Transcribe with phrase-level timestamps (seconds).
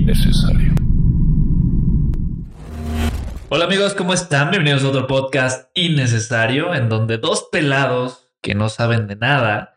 [0.00, 0.72] innecesario.
[3.50, 4.50] Hola amigos, ¿cómo están?
[4.50, 9.74] Bienvenidos a otro podcast innecesario en donde dos pelados que no saben de nada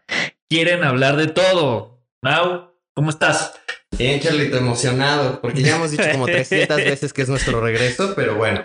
[0.50, 2.06] quieren hablar de todo.
[2.22, 3.54] Mau, ¿cómo estás?
[3.98, 8.36] Bien, Charlito, emocionado, porque ya hemos dicho como 300 veces que es nuestro regreso, pero
[8.36, 8.64] bueno.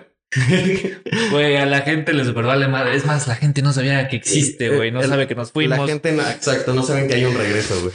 [1.33, 2.95] Güey, a la gente les super vale madre.
[2.95, 4.93] Es más, la gente no sabía que existe, güey.
[4.93, 5.79] No El- sabe que nos fuimos.
[5.79, 7.93] La gente, no, exacto, no saben que hay un regreso, güey.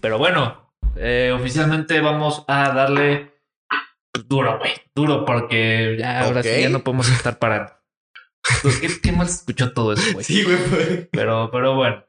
[0.00, 3.32] Pero bueno, eh, oficialmente vamos a darle
[4.26, 4.72] duro, güey.
[4.94, 7.72] Duro porque ya ahora sí ya no podemos estar parando.
[8.80, 10.24] ¿Qué, qué mal escuchó todo eso, güey?
[10.24, 10.56] Sí, güey.
[10.68, 11.08] pues.
[11.12, 12.04] Pero, pero bueno.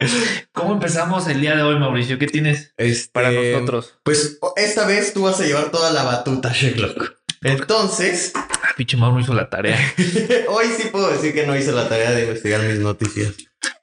[0.51, 2.17] ¿Cómo empezamos el día de hoy, Mauricio?
[2.17, 3.99] ¿Qué tienes Este, para nosotros?
[4.03, 7.13] Pues esta vez tú vas a llevar toda la batuta, Sherlock.
[7.43, 9.77] Entonces, Ah, pinche Mau no hizo la tarea.
[10.47, 13.33] hoy sí puedo decir que no hice la tarea de investigar mis noticias.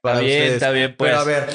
[0.01, 0.52] Para bien, ustedes.
[0.55, 1.10] está bien, pues.
[1.10, 1.48] Pero a ver,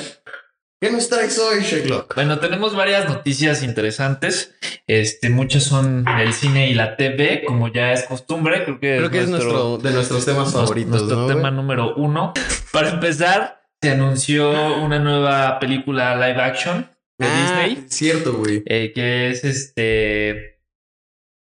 [0.86, 2.14] ¿qué nos traes hoy, Sherlock?
[2.16, 4.54] Bueno, tenemos varias noticias interesantes.
[4.88, 8.64] Este, muchas son del cine y la TV, como ya es costumbre.
[8.66, 11.96] Creo que, Creo que es nuestro, de nuestros temas nos- favoritos, nuestro ¿no, tema número
[11.96, 12.34] uno.
[12.72, 18.62] Para empezar, se anunció una nueva película live action de Ah, Disney, Cierto, güey.
[18.68, 20.60] eh, que es este.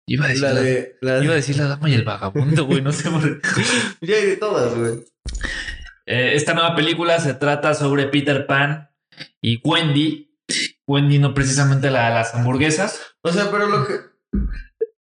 [0.10, 0.96] Iba a decir La la, de...
[1.02, 1.36] La iba a de...
[1.36, 2.82] decir la dama y el vagabundo, güey.
[2.82, 3.50] No sé por qué.
[4.02, 5.00] Ya hay de todas, güey.
[6.06, 8.87] Eh, esta nueva película se trata sobre Peter Pan
[9.42, 10.26] y Wendy.
[10.88, 13.02] Wendy no precisamente la de las hamburguesas.
[13.22, 13.94] O sea, pero lo que.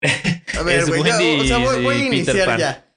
[0.58, 1.00] A ver, Es güey.
[1.40, 2.58] O sea, voy, voy a iniciar Pan.
[2.58, 2.88] ya.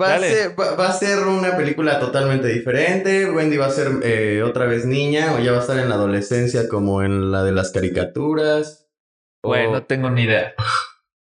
[0.00, 3.30] Va a, ser, va, va a ser una película totalmente diferente.
[3.30, 5.96] Wendy va a ser eh, otra vez niña o ya va a estar en la
[5.96, 8.88] adolescencia como en la de las caricaturas.
[9.44, 10.54] Güey, O- no tengo ni idea.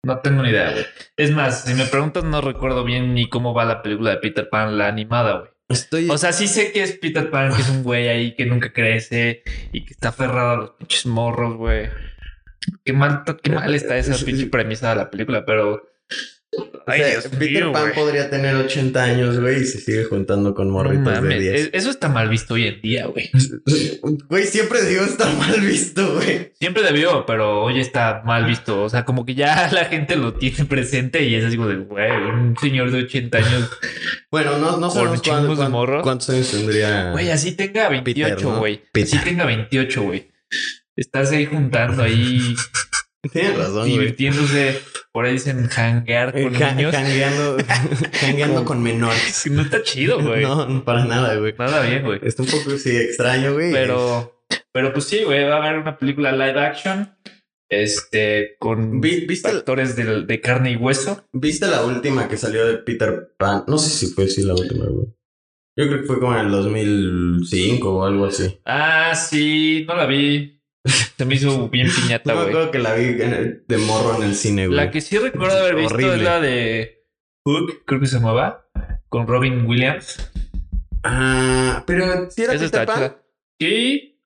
[0.05, 0.85] No tengo ni idea, güey.
[1.17, 4.47] Es más, si me preguntas, no recuerdo bien ni cómo va la película de Peter
[4.47, 5.49] Pan, la animada, güey.
[5.69, 6.09] Estoy.
[6.09, 8.71] O sea, sí sé que es Peter Pan, que es un güey ahí que nunca
[8.71, 11.89] crece y que está aferrado a los pinches morros, güey.
[12.85, 15.89] Qué mal, qué mal está esa pinche premisa de la película, pero.
[16.57, 20.73] O sea, Peter Pan podría tener 80 años, güey, y se sigue juntando con No
[20.73, 21.53] morritos de mames, 10.
[21.61, 23.29] es- Eso está mal visto hoy en día, güey.
[24.29, 26.53] Güey, siempre digo estar mal visto, güey.
[26.59, 28.83] Siempre debió, pero hoy está mal visto.
[28.83, 31.77] O sea, como que ya la gente lo tiene presente y es así como de,
[31.77, 33.69] güey, un señor de 80 años
[34.31, 36.03] Bueno, no, no sabemos chingos cuán- de cuán- morros.
[36.03, 37.11] cuántos años tendría.
[37.11, 38.59] Güey, así tenga 28, Peter, ¿no?
[38.59, 38.81] güey.
[39.01, 40.31] Así tenga 28, güey.
[40.95, 42.55] Estás ahí juntando ahí,
[43.31, 43.91] Tienes razón, güey.
[43.91, 44.79] divirtiéndose.
[45.11, 46.95] Por ahí dicen hanguear con Ja- niños.
[48.47, 49.47] Como- con menores.
[49.49, 50.43] No está chido, güey.
[50.43, 51.53] No, no, para nada, güey.
[51.57, 52.19] Nada bien, güey.
[52.23, 53.71] Está un poco sí extraño, güey.
[53.71, 57.13] Pero, pero pues sí, güey, va a haber una película live action.
[57.69, 61.25] Este, con Vi- ¿Viste, actores de, de carne y hueso.
[61.33, 63.63] ¿Viste la última que salió de Peter Pan?
[63.67, 65.07] No sé si fue así la última, güey.
[65.79, 68.59] Yo creo que fue como en el 2005 o algo así.
[68.65, 70.56] Ah, sí, no la vi.
[71.17, 72.49] Se me hizo bien piñata, No me güey.
[72.55, 74.77] acuerdo que la vi de morro en el cine, güey.
[74.77, 76.15] La que sí recuerdo haber visto Horrible.
[76.15, 77.05] es la de
[77.45, 78.67] Hook, creo que se llamaba,
[79.09, 80.17] con Robin Williams.
[81.03, 83.21] Ah, pero si era Esa está chida.
[83.59, 84.21] Sí,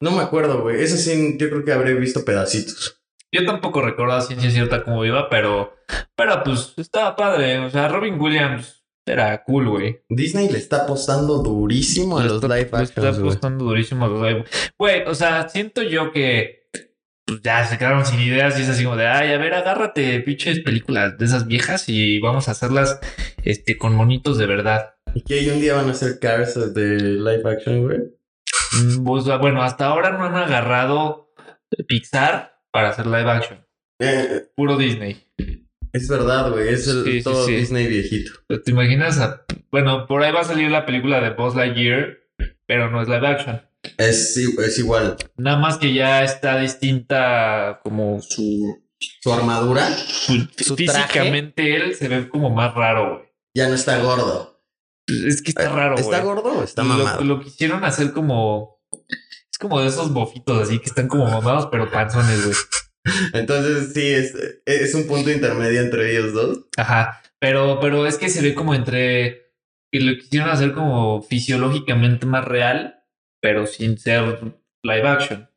[0.00, 0.80] No me acuerdo, güey.
[0.82, 3.00] Ese sí, yo creo que habré visto pedacitos.
[3.32, 5.76] yo tampoco recuerdo a ciencia cierta cómo iba, pero,
[6.16, 7.58] pero pues estaba padre.
[7.60, 10.00] O sea, Robin Williams era cool, güey.
[10.08, 14.08] Disney le está apostando durísimo a los está- live le está actions, apostando durísimo a
[14.08, 14.44] los live.
[14.78, 16.62] Güey, o sea, siento yo que
[17.24, 20.18] pues ya se quedaron sin ideas y es así como de, ay, a ver, agárrate
[20.20, 22.98] pinches películas de esas viejas y vamos a hacerlas
[23.44, 24.94] este, con monitos de verdad.
[25.14, 27.98] Y que hoy un día van a hacer Cars de live action, güey.
[28.82, 31.32] Mm, Pues, bueno, hasta ahora no han agarrado
[31.86, 33.64] Pixar para hacer live action.
[34.00, 35.26] Eh, Puro Disney.
[35.92, 36.68] Es verdad, güey.
[36.68, 37.56] Es el Sí, sí, todo sí.
[37.56, 38.32] Disney viejito.
[38.64, 39.18] ¿Te imaginas?
[39.18, 42.18] a- bueno, por ahí va a salir la película de Buzz Lightyear,
[42.66, 43.62] pero no es live action.
[43.98, 45.16] Es, es igual.
[45.36, 48.78] Nada más que ya está distinta como su...
[49.20, 51.02] Su armadura su- ¿Su traje?
[51.08, 53.28] físicamente él se ve como más raro, güey.
[53.52, 54.62] ya no está gordo.
[55.08, 56.04] Es que está raro, güey.
[56.04, 57.24] ¿Está gordo o está Lo- mamado?
[57.24, 58.80] Lo, quisieron hacer como...
[59.50, 62.56] Es como de esos bofitos así que están como mamados, pero panzones, güey.
[63.32, 64.34] Entonces, sí, es,
[64.66, 66.60] es un punto intermedio entre ellos dos.
[66.76, 69.50] Ajá, pero, pero es que se ve como entre
[69.92, 73.04] que lo quisieron hacer como fisiológicamente más real,
[73.42, 74.54] pero sin ser
[74.84, 75.48] live action.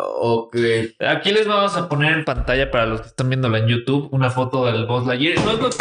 [0.00, 0.56] Ok.
[1.00, 4.30] Aquí les vamos a poner en pantalla para los que están viéndolo en YouTube una
[4.30, 5.44] foto del Buzz Lightyear.
[5.44, 5.76] No es, not-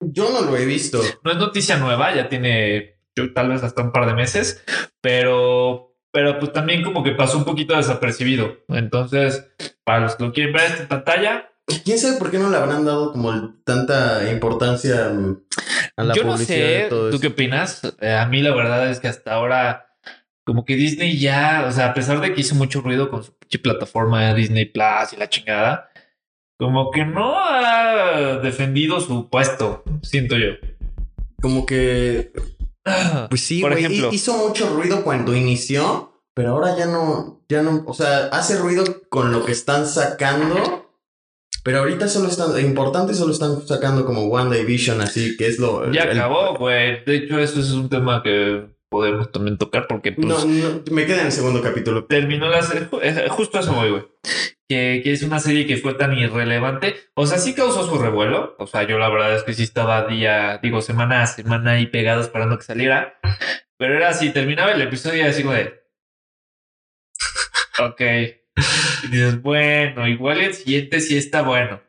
[0.00, 1.00] Yo no lo he visto.
[1.22, 4.64] no es noticia nueva, ya tiene yo, tal vez hasta un par de meses,
[5.02, 8.58] pero, pero pues también como que pasó un poquito desapercibido.
[8.68, 9.50] Entonces,
[9.84, 11.48] para los que lo quieren ver en pantalla,
[11.84, 15.42] ¿Quién sabe por qué no le habrán dado como tanta importancia mm,
[15.96, 17.82] a la Yo no sé, ¿tú qué opinas?
[18.00, 19.86] Eh, a mí la verdad es que hasta ahora
[20.44, 23.32] como que Disney ya, o sea, a pesar de que hizo mucho ruido con su
[23.38, 25.90] pinche plataforma Disney Plus y la chingada,
[26.58, 30.54] como que no ha defendido su puesto, siento yo.
[31.40, 32.32] Como que.
[33.28, 34.10] Pues sí, Por ejemplo.
[34.12, 37.44] Hizo mucho ruido cuando inició, pero ahora ya no.
[37.48, 37.84] Ya no.
[37.86, 40.88] O sea, hace ruido con lo que están sacando.
[41.64, 42.58] Pero ahorita solo están.
[42.58, 45.92] Importante solo están sacando como One Division, así que es lo.
[45.92, 47.04] Ya el- acabó, güey.
[47.04, 51.06] De hecho, eso es un tema que podemos también tocar porque pues, No, no, me
[51.06, 52.04] queda en el segundo capítulo.
[52.04, 52.88] terminó la serie.
[53.02, 54.02] eh, Justo eso voy, güey.
[54.68, 56.94] Que, que es una serie que fue tan irrelevante.
[57.14, 58.54] O sea, sí causó su revuelo.
[58.58, 61.86] O sea, yo la verdad es que sí estaba día, digo, semana a semana ahí
[61.86, 63.18] pegado esperando que saliera.
[63.78, 65.82] Pero era así, terminaba el episodio y así de.
[67.80, 68.00] Ok.
[69.04, 71.80] Y dices, bueno, igual el siguiente sí está bueno.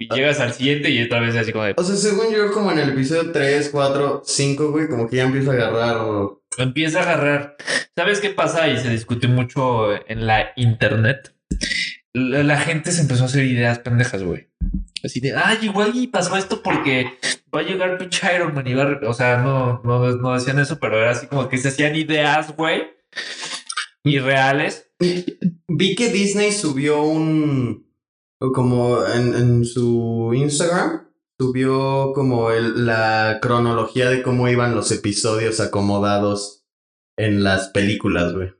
[0.00, 1.74] Y llegas al siguiente y otra vez así como de.
[1.76, 5.24] O sea, según yo, como en el episodio 3, 4, 5, güey, como que ya
[5.24, 6.28] empieza a agarrar.
[6.56, 7.56] empieza a agarrar.
[7.94, 8.66] ¿Sabes qué pasa?
[8.68, 11.34] Y se discutió mucho en la internet.
[12.14, 14.48] La, la gente se empezó a hacer ideas pendejas, güey.
[15.04, 17.06] Así de, ay, igual y pasó esto porque
[17.54, 18.86] va a llegar pinche Iron Man y va a...
[18.86, 19.06] re-".
[19.06, 22.56] O sea, no, no, no decían eso, pero era así como que se hacían ideas,
[22.56, 22.84] güey.
[24.02, 24.90] Irreales.
[24.98, 27.89] Vi que Disney subió un.
[28.40, 31.08] Como en, en su Instagram.
[31.38, 36.64] Subió como el- la cronología de cómo iban los episodios acomodados
[37.18, 38.52] en las películas, güey.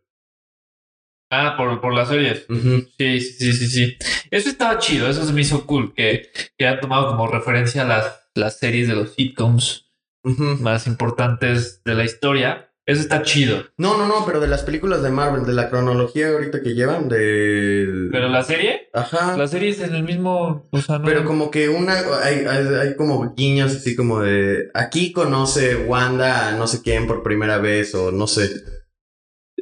[1.32, 2.46] Ah, por, por las series.
[2.48, 2.86] Ujú.
[2.98, 3.96] Sí, sí, sí, sí, sí.
[4.30, 8.28] Eso estaba chido, eso se me hizo cool, que, que han tomado como referencia las,
[8.34, 9.86] las series de los sitcoms
[10.22, 12.69] más importantes de la historia.
[12.86, 13.66] Eso está chido.
[13.76, 17.08] No, no, no, pero de las películas de Marvel, de la cronología ahorita que llevan,
[17.08, 18.08] de.
[18.10, 19.36] Pero la serie, Ajá.
[19.36, 21.04] la serie es en el mismo, o sea, no.
[21.04, 26.48] Pero como que una, hay, hay, hay como guiños así como de, aquí conoce Wanda
[26.48, 28.50] a no sé quién por primera vez o no sé.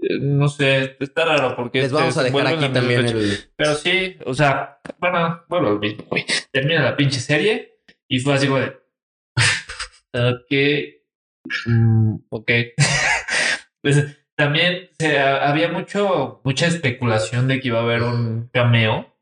[0.00, 3.50] Eh, no sé, está raro porque Les vamos a dejar aquí la también el...
[3.56, 6.24] Pero sí, o sea, bueno, bueno, lo mismo, güey.
[6.52, 8.72] Termina la pinche serie y fue así, güey.
[10.14, 10.97] ok.
[11.66, 12.50] Mm, ok.
[13.82, 19.14] pues también se, había mucho, mucha especulación de que iba a haber un cameo,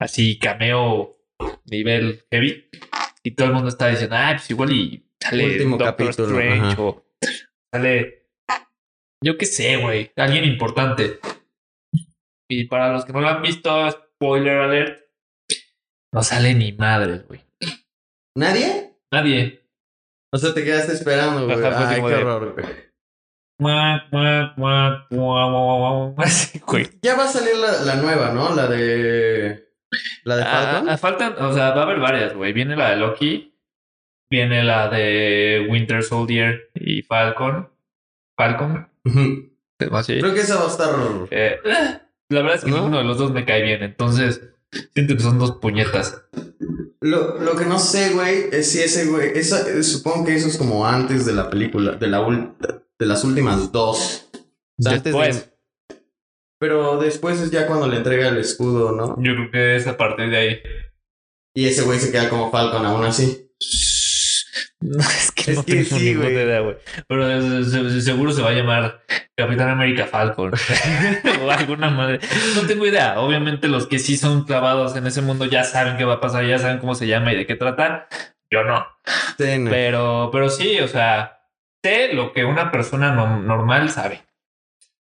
[0.00, 1.18] así cameo
[1.66, 2.68] nivel heavy.
[3.22, 6.72] Y todo el mundo estaba diciendo, ah, pues igual y sale Último Doctor capítulo, Strange
[6.72, 6.82] ajá.
[6.82, 7.06] o
[7.72, 8.28] sale,
[9.24, 11.20] yo qué sé, güey, alguien importante.
[12.48, 15.04] Y para los que no lo han visto, spoiler alert,
[16.14, 17.40] no sale ni madres, güey.
[18.36, 18.92] ¿Nadie?
[19.10, 19.63] Nadie.
[20.34, 21.64] O sea, te quedaste esperando, güey.
[21.64, 22.66] Ay, qué de- horror, güey.
[27.02, 28.52] Ya va a salir la, la nueva, ¿no?
[28.52, 29.68] La de...
[30.24, 30.88] La de Falcon.
[30.88, 32.52] Ah, ah, faltan, o sea, va a haber varias, güey.
[32.52, 33.56] Viene la de Loki,
[34.28, 37.70] viene la de Winter Soldier y Falcon.
[38.36, 38.88] Falcon.
[40.18, 40.90] Creo que esa va a estar...
[41.30, 41.60] Eh,
[42.28, 42.78] la verdad es que ¿No?
[42.78, 44.42] ninguno de los dos me cae bien, entonces
[44.94, 46.24] siento que son dos puñetas.
[47.04, 49.36] Lo, lo que no sé, güey, es si ese güey...
[49.38, 52.54] Esa, eh, supongo que eso es como antes de la película, de, la ul-
[52.98, 54.28] de las últimas dos.
[54.78, 55.50] O sea, antes de- Después,
[56.58, 59.16] Pero después es ya cuando le entrega el escudo, ¿no?
[59.22, 60.58] yo creo que es a partir de ahí.
[61.54, 63.50] Y ese güey se queda como Falcon aún así.
[64.86, 66.42] No, es que Es no que tengo sí, ni puta güey.
[66.44, 66.76] idea, güey.
[67.08, 67.64] Pero
[68.00, 69.02] seguro se va a llamar
[69.34, 70.52] Capitán América Falcon
[71.42, 72.20] o alguna madre.
[72.54, 73.18] No tengo idea.
[73.20, 76.44] Obviamente los que sí son clavados en ese mundo ya saben qué va a pasar,
[76.46, 78.08] ya saben cómo se llama y de qué trata.
[78.50, 78.86] Yo no.
[79.38, 79.70] Sí, no.
[79.70, 81.40] Pero, pero sí, o sea,
[81.82, 84.22] sé lo que una persona no- normal sabe.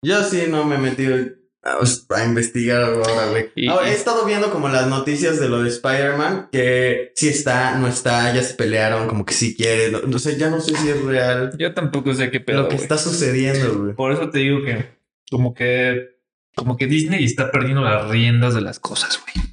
[0.02, 1.16] Yo sí no me he metido
[1.66, 3.68] a, a investigar ahora, güey.
[3.68, 7.88] Ahora, he estado viendo como las noticias de lo de Spider-Man, que si está, no
[7.88, 9.90] está, ya se pelearon, como que sí quiere.
[9.90, 12.62] No, no sé, ya no sé si es real Yo tampoco sé qué pedo.
[12.62, 13.94] lo que está sucediendo, güey.
[13.94, 14.96] Por eso te digo que
[15.30, 16.16] como que
[16.54, 19.46] como que Disney está perdiendo las riendas de las cosas, güey.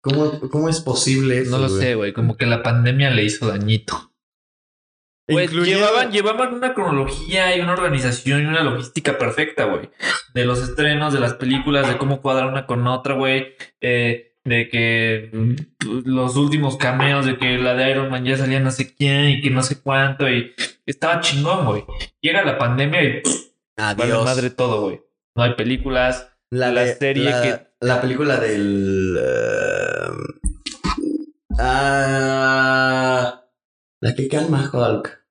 [0.00, 2.12] ¿Cómo, ¿Cómo es posible eso, No lo sé, güey.
[2.12, 4.13] Como que la pandemia le hizo dañito.
[5.26, 9.88] Pues Incluyendo- llevaban, llevaban una cronología y una organización y una logística perfecta, güey.
[10.34, 13.54] De los estrenos, de las películas, de cómo cuadrar una con otra, güey.
[13.80, 15.54] Eh, de que mm,
[16.04, 19.40] los últimos cameos, de que la de Iron Man ya salía no sé quién y
[19.40, 20.28] que no sé cuánto.
[20.28, 20.52] Y
[20.84, 21.84] estaba chingón, güey.
[22.20, 23.34] Llega la pandemia y pff,
[23.78, 24.24] vale Adiós.
[24.26, 25.00] madre todo, güey.
[25.34, 26.28] No hay películas.
[26.50, 29.16] La, la de- serie la- que- La película del...
[29.18, 30.08] eh,
[31.58, 33.43] ah,
[34.04, 35.24] la que calma Hulk.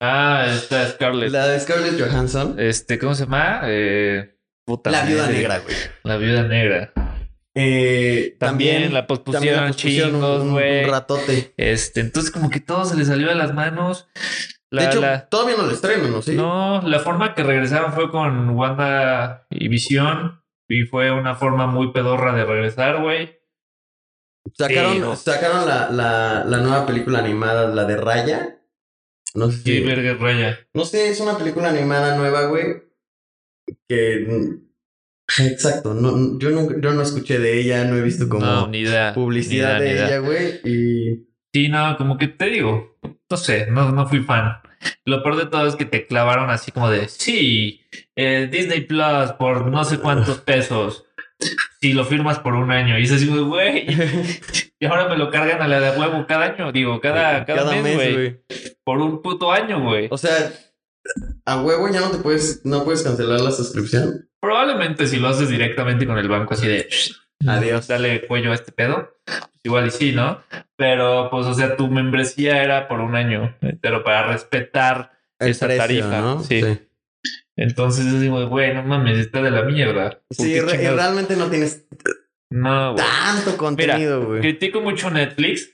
[0.00, 1.30] Ah, esta Scarlett.
[1.30, 2.56] La de Scarlett Johansson.
[2.58, 3.60] Este, ¿cómo se llama?
[3.64, 5.36] Eh, puta La viuda madre.
[5.36, 5.76] negra, güey.
[6.02, 6.92] La viuda negra.
[7.54, 10.84] Eh, También, la pospusieron también la pospusieron un- chingos, un- güey.
[10.84, 11.54] Un ratote.
[11.58, 14.08] Este, entonces como que todo se le salió de las manos.
[14.70, 16.22] La, de hecho, la- todavía no lo estrenan, ¿no?
[16.22, 16.34] ¿Sí?
[16.34, 20.42] No, la forma que regresaron fue con Wanda y Visión.
[20.68, 23.35] Y fue una forma muy pedorra de regresar, güey.
[24.54, 28.58] Sacaron, Sí, sacaron la, la, la nueva película animada, la de Raya.
[29.34, 30.58] No sé si- verga Raya.
[30.74, 32.82] No sé, es una película animada nueva, güey.
[33.88, 34.26] Que.
[34.28, 34.66] mm,
[35.44, 38.78] Exacto, no, yo, no, yo no escuché de ella, no he visto como no, ni
[38.78, 39.12] idea.
[39.12, 40.60] publicidad ni idea, de ni ella, güey.
[40.64, 41.26] Y.
[41.52, 42.96] Sí, no, como que te digo,
[43.28, 44.58] no sé, no, no fui fan.
[45.04, 47.80] Lo peor de todo es que te clavaron así como de, sí,
[48.14, 51.06] eh, Disney Plus por no sé cuántos pesos,
[51.86, 52.98] si lo firmas por un año.
[52.98, 53.86] Y es así, güey,
[54.80, 57.94] y ahora me lo cargan a la de huevo cada año, digo, cada, cada, mes,
[57.94, 58.40] güey,
[58.82, 60.08] por un puto año, güey.
[60.10, 60.52] O sea,
[61.44, 64.28] a huevo ya no te puedes, no puedes cancelar la suscripción.
[64.40, 66.88] Probablemente si lo haces directamente con el banco así de,
[67.46, 67.86] Adiós.
[67.86, 69.16] dale cuello a este pedo,
[69.62, 70.42] igual y sí, ¿no?
[70.74, 75.66] Pero, pues, o sea, tu membresía era por un año, pero para respetar El esa
[75.66, 76.42] precio, tarifa, ¿no?
[76.42, 76.62] sí.
[77.56, 80.10] Entonces yo digo, güey, no mames, está de la mierda.
[80.36, 80.96] ¿Por Sí, re- chingados?
[81.00, 81.86] realmente no tienes
[82.50, 84.40] No, tanto contenido, güey.
[84.40, 85.72] Critico mucho Netflix,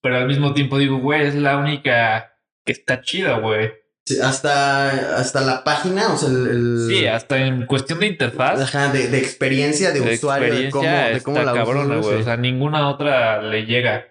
[0.00, 2.32] pero al mismo tiempo digo, güey, es la única
[2.64, 3.72] que está chida, güey.
[4.06, 8.60] Sí, hasta, hasta la página, o sea, el, el- Sí, hasta en cuestión de interfaz.
[8.60, 12.14] ajá, de, de experiencia de, de usuario, de cómo, de cómo la cabrona, güey.
[12.16, 12.20] sí.
[12.20, 14.06] O sea, ninguna otra le llega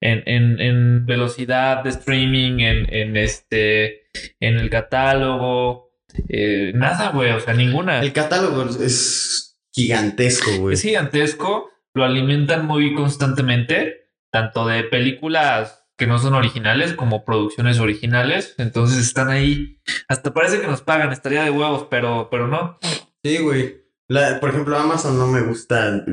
[0.00, 4.02] en, en, en velocidad de streaming, en, en este,
[4.38, 5.89] en el catálogo,
[6.28, 7.30] eh, nada, güey.
[7.32, 8.00] O sea, ninguna.
[8.00, 10.74] El catálogo es gigantesco, güey.
[10.74, 17.78] Es gigantesco, lo alimentan muy constantemente, tanto de películas que no son originales como producciones
[17.78, 18.54] originales.
[18.58, 19.80] Entonces están ahí.
[20.08, 22.78] Hasta parece que nos pagan, estaría de huevos, pero, pero no.
[23.22, 23.80] Sí, güey.
[24.08, 26.04] La- por ejemplo, Amazon no me gusta.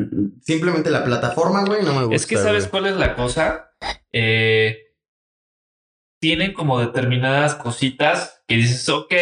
[0.42, 2.16] Simplemente la plataforma, güey, no me gusta.
[2.16, 2.72] es que sabes güey.
[2.72, 3.72] cuál es la cosa.
[4.12, 4.78] Eh,
[6.22, 9.14] tienen como determinadas cositas que dices, ok,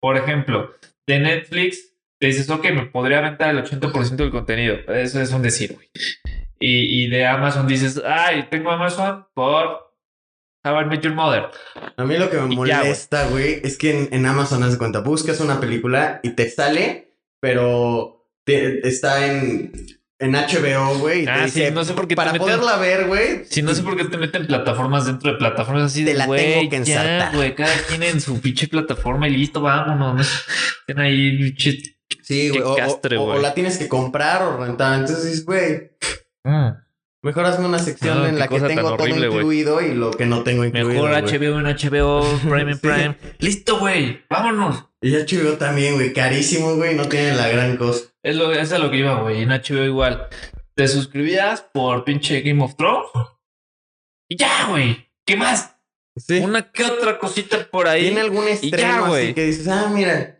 [0.00, 0.72] Por ejemplo,
[1.06, 4.76] de Netflix, te dices, ok, me podría aventar el 80% del contenido.
[4.88, 5.88] Eso es un decir, güey.
[6.58, 9.92] Y, y de Amazon dices, ay, tengo Amazon por
[10.64, 11.44] How I Met Your Mother.
[11.96, 14.78] A mí lo que me Y molesta, güey, es que en, en Amazon, haz de
[14.78, 19.72] cuenta, buscas una película y te sale, pero te- está en,
[20.18, 21.24] en HBO, güey.
[21.24, 23.44] te Ah, dice, sí, no sé por qué te Para meten- poderla ver, güey.
[23.50, 26.26] Si no sé por qué te meten plataformas dentro de plataformas así de Te la
[26.26, 27.34] tengo que ensartar.
[27.36, 30.14] güey, cada quien en su pinche plataforma y listo, vámonos.
[30.16, 30.22] no
[30.80, 31.78] Estén ahí, pinche.
[32.22, 32.62] Sí, güey.
[32.62, 33.42] O, o- castre, o- o güey.
[33.42, 35.00] la tienes que comprar o rentar.
[35.00, 35.90] Entonces güey,
[36.44, 36.68] Mm.
[37.22, 40.24] mejor hazme una sección No, en la que tengo todo horrible, incluido y lo que
[40.26, 40.88] no tengo incluido.
[41.04, 41.10] Mejor.
[41.12, 42.80] HBO en HBO, Prime en Sí.
[42.80, 43.16] Prime.
[43.38, 44.84] Listo, güey, vámonos.
[45.02, 48.04] Y HBO también, güey, carísimo, güey, no tiene la gran cosa.
[48.26, 49.42] Es, lo, es a lo que iba, güey.
[49.42, 50.26] En HBO igual.
[50.74, 53.08] Te suscribías por pinche Game of Thrones.
[54.28, 55.12] Y ya, güey.
[55.24, 55.76] ¿Qué más?
[56.16, 56.38] Sí.
[56.40, 58.06] Una que otra cosita por ahí.
[58.06, 59.32] Tiene algún estreno güey.
[59.32, 60.38] que dices, ah, mira,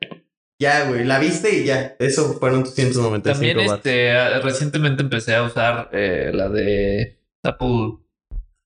[0.61, 1.95] ya, güey, la viste y ya.
[2.01, 3.87] Eso fueron tus 195 También watts.
[3.87, 7.99] este, ah, recientemente empecé a usar eh, la de Apple,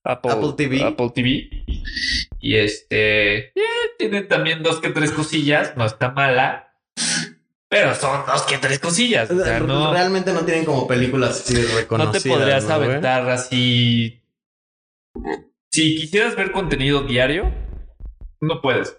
[0.03, 0.83] Apple, Apple TV.
[0.83, 1.63] Apple TV.
[2.39, 3.53] Y este eh,
[3.99, 5.77] tiene también dos que tres cosillas.
[5.77, 6.70] No está mala.
[7.71, 9.31] Pero son dos que tres cosillas.
[9.31, 12.37] O sea, no, Realmente no tienen como películas así no te reconocidas.
[12.37, 12.89] podrías ¿no, güey?
[12.89, 14.21] aventar así.
[15.71, 17.49] Si quisieras ver contenido diario,
[18.41, 18.97] no puedes.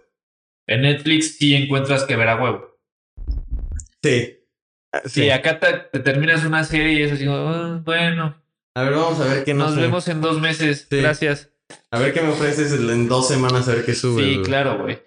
[0.67, 2.79] En Netflix sí encuentras que ver a huevo.
[4.03, 4.39] Sí.
[4.95, 5.31] Ah, Sí, Sí.
[5.31, 8.43] acá te, te terminas una serie y eso así, "Ah, bueno,
[8.75, 10.87] A ver, vamos a ver qué nos, nos vemos en dos meses.
[10.91, 10.97] Sí.
[11.03, 11.51] Gracias.
[11.91, 14.23] A ver qué me ofreces en dos semanas a ver qué sube.
[14.23, 14.99] Sí, claro, güey.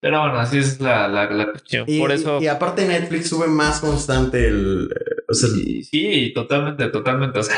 [0.00, 1.84] Pero bueno, así es la, la, la cuestión.
[1.88, 2.40] Y, Por eso.
[2.40, 4.88] y, aparte Netflix sube más constante el...
[4.94, 7.38] eh, O sea, el- Sí, sí, totalmente, totalmente.
[7.38, 7.56] O sea,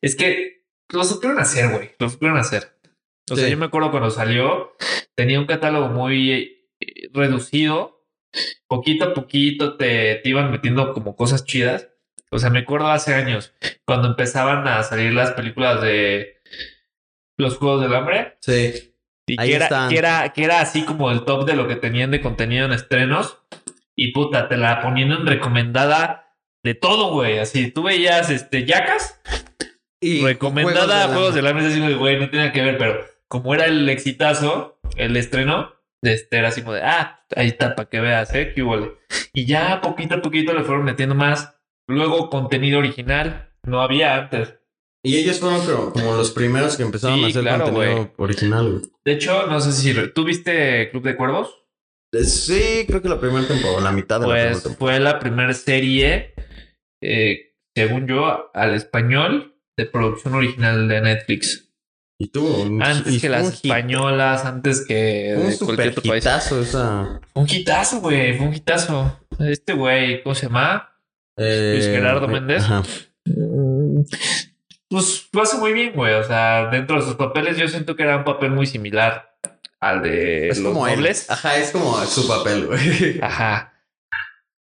[0.00, 1.90] es que lo supieron hacer, güey.
[1.98, 2.78] Lo supieron hacer.
[3.30, 4.74] O sea, yo me acuerdo cuando salió,
[5.14, 8.06] tenía un catálogo muy eh, reducido.
[8.68, 11.88] Poquito a poquito te, te iban metiendo como cosas chidas.
[12.30, 13.54] O sea, me acuerdo hace años,
[13.86, 16.37] cuando empezaban a salir las películas de
[17.38, 18.36] los Juegos del Hambre.
[18.40, 18.94] sí.
[19.30, 19.90] Y Ahí que era, están.
[19.90, 22.72] que, era, que era así como el top de lo que tenían de contenido en
[22.72, 23.42] estrenos.
[23.94, 27.38] Y puta, te la ponían en recomendada de todo, güey.
[27.38, 29.20] Así, tú veías este Yacas,
[30.00, 33.66] Y recomendada Juegos de del Hambre, así, güey, no tenía que ver, pero como era
[33.66, 38.34] el exitazo, el estreno, este era así como de, ah, ahí está, para que veas,
[38.34, 38.92] eh, qué huele.
[39.34, 41.54] Y ya poquito a poquito le fueron metiendo más.
[41.86, 44.57] Luego contenido original, no había antes.
[45.04, 48.70] Y ellos fueron como, como los primeros que empezaron Sí, a hacer claro, contenido original.
[48.72, 48.82] güey.
[49.04, 51.54] De hecho, no sé si tú viste Club de Cuervos.
[52.12, 54.96] Eh, Sí, creo que la primera temporada, la mitad de la primera Pues temporada.
[54.98, 56.34] fue la primera serie,
[57.02, 61.66] eh, según yo, al español de producción original de Netflix.
[62.20, 65.98] Y tuvo un, Antes y que las hit- españolas, antes que Un de super cualquier
[65.98, 66.24] otro país.
[66.24, 67.20] hitazo esa.
[67.34, 68.36] Un hitazo, güey.
[68.36, 69.20] Fue un hitazo.
[69.38, 70.90] Este güey, ¿cómo se llama?
[71.36, 72.64] eh, Luis Gerardo eh, Méndez.
[72.64, 72.82] ajá.
[74.90, 76.14] Pues lo hace muy bien, güey.
[76.14, 79.36] O sea, dentro de sus papeles, yo siento que era un papel muy similar
[79.80, 80.96] al de Es los como él.
[80.96, 81.30] nobles.
[81.30, 83.18] Ajá, es como su papel, güey.
[83.22, 83.74] Ajá.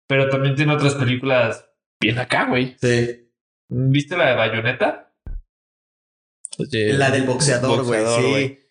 [0.09, 1.69] Pero también tiene otras películas
[2.01, 2.75] bien acá, güey.
[2.81, 3.29] Sí.
[3.69, 5.13] ¿Viste la de Bayonetta?
[6.71, 8.05] La del boxeador, güey.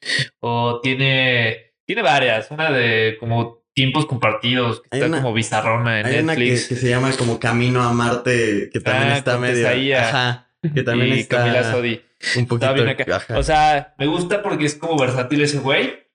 [0.01, 0.29] Sí.
[0.41, 1.75] O tiene.
[1.87, 2.51] Tiene varias.
[2.51, 4.81] Una de como tiempos compartidos.
[4.81, 7.93] Que Hay está una- como bizarrona en Hay una que, se llama como Camino a
[7.93, 9.69] Marte, que también Ah, está medio.
[9.99, 10.46] Ajá.
[10.75, 12.01] Que también y está Camila Sodi.
[12.37, 12.75] un poquito.
[12.75, 13.23] Bien acá.
[13.37, 16.07] O sea, me gusta porque es como versátil ese güey.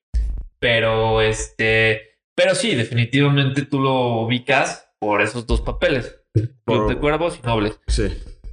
[0.59, 2.17] Pero este.
[2.35, 6.17] Pero sí, definitivamente tú lo ubicas por esos dos papeles.
[6.63, 7.79] Por de cuervos y nobles.
[7.87, 8.07] sí.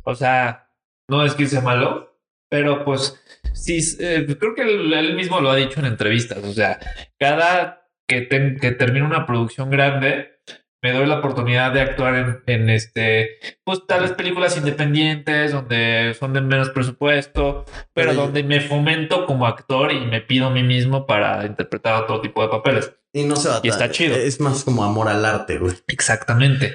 [0.04, 0.71] O sea,
[1.09, 2.18] no es que sea malo,
[2.49, 6.38] pero pues sí, eh, creo que él, él mismo lo ha dicho en entrevistas.
[6.45, 6.78] O sea,
[7.18, 10.38] cada que, que termina una producción grande,
[10.82, 16.14] me doy la oportunidad de actuar en, en este, pues tal vez películas independientes, donde
[16.18, 20.47] son de menos presupuesto, pero Pero yo- donde me fomento como actor y me pido
[20.47, 22.92] a mí mismo para interpretar otro tipo de papeles.
[23.12, 24.14] Y no se va Y está chido.
[24.16, 25.75] Es más como amor al arte, güey.
[25.88, 26.75] Exactamente.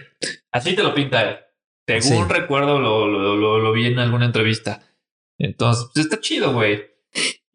[0.52, 1.38] Así te lo pinta él.
[2.02, 2.34] Según Sí.
[2.34, 4.82] recuerdo, lo, lo, lo, lo vi en alguna entrevista.
[5.38, 6.86] Entonces, pues está chido, güey.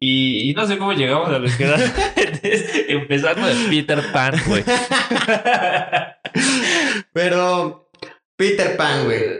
[0.01, 1.65] Y, y no sé cómo llegamos a lo que
[2.89, 4.63] empezando de Peter Pan, güey.
[7.13, 7.89] Pero
[8.37, 9.39] Peter Pan, güey.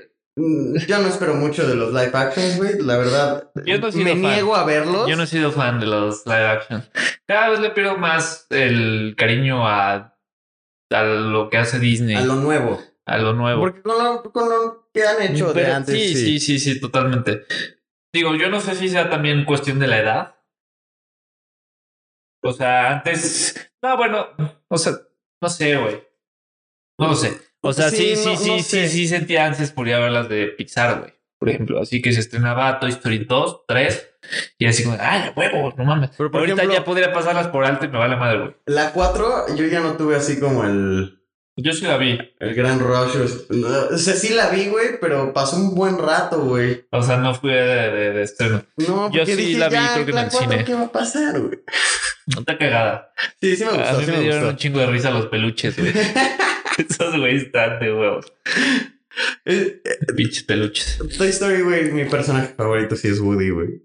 [0.88, 2.82] Yo no espero mucho de los live actions, güey.
[2.82, 4.22] La verdad, Yo no he sido me fan.
[4.22, 5.10] niego a verlos.
[5.10, 6.84] Yo no he sido fan de los live action.
[7.28, 10.16] Cada vez le pierdo más el cariño a,
[10.92, 12.82] a lo que hace Disney, a lo nuevo.
[13.06, 13.62] a lo nuevo.
[13.62, 17.42] Porque con lo, con lo que han hecho de antes, sí, sí, sí, sí, totalmente.
[18.14, 20.36] Digo, yo no sé si sea también cuestión de la edad.
[22.44, 23.72] O sea, antes.
[23.82, 24.28] No, bueno,
[24.68, 24.94] o sea,
[25.42, 26.04] no sé, güey.
[27.00, 27.38] No lo sé.
[27.62, 28.88] O sea, sí, Sí, sí, no- sí, no sí, sé.
[28.90, 31.14] sí, sentía antes por ir a ver las de Pixar, güey.
[31.40, 34.10] Por ejemplo, así que se estrenaba Toy Story 2, 3,
[34.58, 36.12] y así como, ay, huevo, no mames.
[36.18, 38.56] Pero, por Ahorita ejemplo- ya podría pasarlas por alto y me vale madre, güey.
[38.66, 41.19] La 4, yo ya no tuve así como el,
[41.62, 42.18] Yo sí la vi.
[42.40, 43.16] el gran rush.
[43.92, 46.86] O sea, sí la vi, güey, pero pasó un buen rato, güey.
[46.92, 48.64] O sea, no fui de, de- de estreno.
[48.78, 50.64] No, Yo sí dije, la vi, ya, creo que en el cuatro, cine.
[50.64, 51.60] ¿Qué va a pasar, güey?
[52.36, 53.12] No te cagada.
[53.42, 55.26] Sí, sí me gustó, A mí sí me me dieron un chingo de risa los
[55.28, 55.92] peluches, güey.
[56.78, 58.32] Esos güeyes están de huevos.
[59.46, 61.00] Eh, eh, Pinches peluches.
[61.18, 63.84] Toy Story, güey, mi personaje favorito sí es Woody, güey.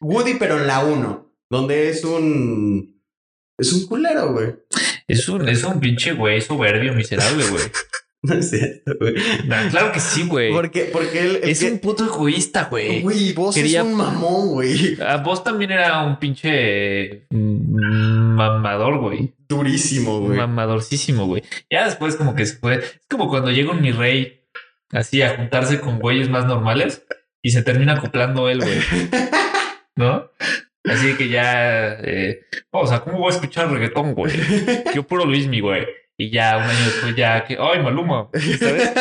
[0.00, 2.93] Woody, pero en la 1, donde es un...
[3.58, 4.54] Es un culero, güey.
[5.06, 7.62] Es un, es un pinche güey soberbio, miserable, güey.
[8.26, 9.16] No es cierto, güey.
[9.70, 10.50] Claro que sí, güey.
[10.50, 11.40] Porque, porque él...
[11.42, 13.02] Es que- un puto egoísta, güey.
[13.02, 14.96] Güey, vos Quería- es un mamón, güey.
[15.02, 19.34] A vos también era un pinche mm, mamador, güey.
[19.46, 20.38] Durísimo, güey.
[20.38, 21.42] Mamadorcísimo, güey.
[21.70, 22.76] Ya después como que se fue.
[22.76, 24.40] Es como cuando llega un mi rey
[24.90, 27.04] así a juntarse con güeyes más normales
[27.42, 28.78] y se termina acoplando él, güey.
[29.96, 30.30] ¿No?
[30.84, 31.94] Así que ya...
[32.02, 34.32] Eh, o sea, ¿cómo voy a escuchar reggaetón, güey?
[34.94, 35.86] Yo puro Luismi, güey.
[36.16, 37.56] Y ya un año después ya que...
[37.58, 38.28] ¡Ay, Maluma!
[38.58, 38.92] ¿Sabes?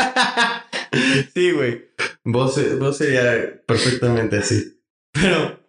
[1.33, 1.85] sí, güey.
[2.23, 4.79] Vos, vos sería perfectamente así.
[5.11, 5.59] Pero...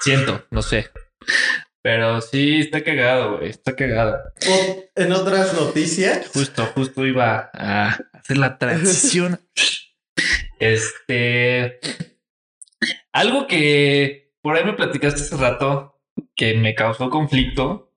[0.00, 0.88] Siento, no sé.
[1.82, 3.50] Pero sí, está cagado, güey.
[3.50, 4.18] Está cagado.
[4.48, 6.28] o- en otras noticias...
[6.32, 9.40] Justo, justo iba a hacer la transición.
[10.60, 11.78] Este.
[13.12, 16.00] Algo que por ahí me platicaste hace rato
[16.34, 17.92] que me causó conflicto.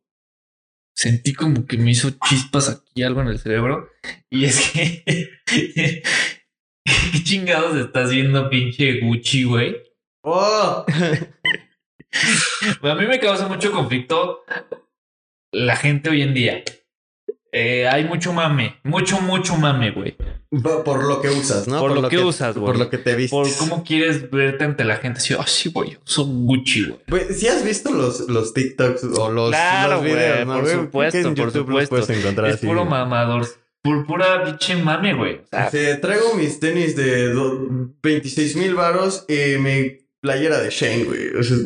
[0.93, 3.87] Sentí como que me hizo chispas aquí algo en el cerebro.
[4.29, 5.29] Y es que.
[6.83, 9.77] ¿Qué chingados está haciendo pinche Gucci, güey?
[10.25, 10.85] ¡Oh!
[12.83, 14.43] A mí me causa mucho conflicto
[15.53, 16.65] la gente hoy en día.
[17.53, 20.15] Eh, hay mucho mame, mucho, mucho mame, güey.
[20.63, 21.79] Por por lo que usas, ¿no?
[21.79, 22.65] Por lo que usas, güey.
[22.65, 23.31] Por lo que te vistes.
[23.31, 25.19] Por cómo quieres verte ante la gente.
[25.19, 27.33] Así, oh, sí, güey, son Gucci, güey.
[27.33, 31.21] ¿sí has visto los, los TikToks o los, Claro, los güey, videos, no, por supuesto,
[31.21, 31.89] Que en por los supuesto.
[31.95, 32.89] puedes encontrar Es así, puro güey.
[32.91, 33.47] mamador.
[33.81, 35.35] Por pura pinche mame, güey.
[35.37, 37.67] O sea, Sí, traigo mis tenis de do-
[38.03, 41.35] 26 mil varos y mi playera de Shane, güey.
[41.35, 41.57] O sea,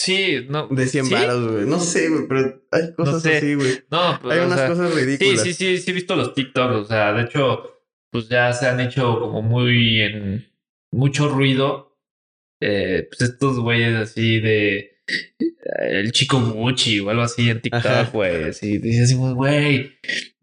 [0.00, 0.66] sí, no.
[0.68, 1.14] de 100 ¿Sí?
[1.14, 1.66] güey.
[1.66, 3.36] No sé, güey, pero hay cosas sé.
[3.36, 3.82] así, güey.
[3.90, 5.42] No, pues, Hay unas sea, cosas Sí, ridículas.
[5.42, 6.74] sí, sí, sí he visto los TikToks.
[6.74, 10.46] O sea, de hecho, pues ya se han hecho como muy en
[10.90, 11.98] mucho ruido.
[12.62, 14.98] Eh, pues estos güeyes así de
[15.80, 17.60] el chico Gucci o algo así en.
[17.60, 18.44] TikTok, güey.
[18.44, 19.92] Así dices así, güey.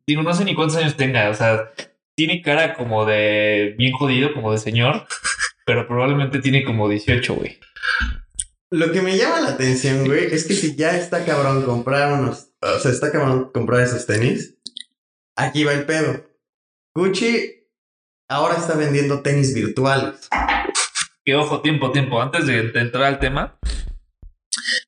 [0.06, 1.30] Digo, no sé ni cuántos años tenga.
[1.30, 1.72] O sea,
[2.15, 5.06] tiene cara como de bien jodido, como de señor,
[5.65, 7.60] pero probablemente tiene como 18, güey.
[8.71, 12.49] Lo que me llama la atención, güey, es que si ya está cabrón comprar unos,
[12.62, 14.56] o sea, está cabrón comprar esos tenis,
[15.38, 16.25] aquí va el pedo.
[16.95, 17.69] Gucci
[18.30, 20.27] ahora está vendiendo tenis virtuales.
[21.23, 22.21] Que ojo, tiempo, tiempo.
[22.21, 23.58] Antes de, de entrar al tema,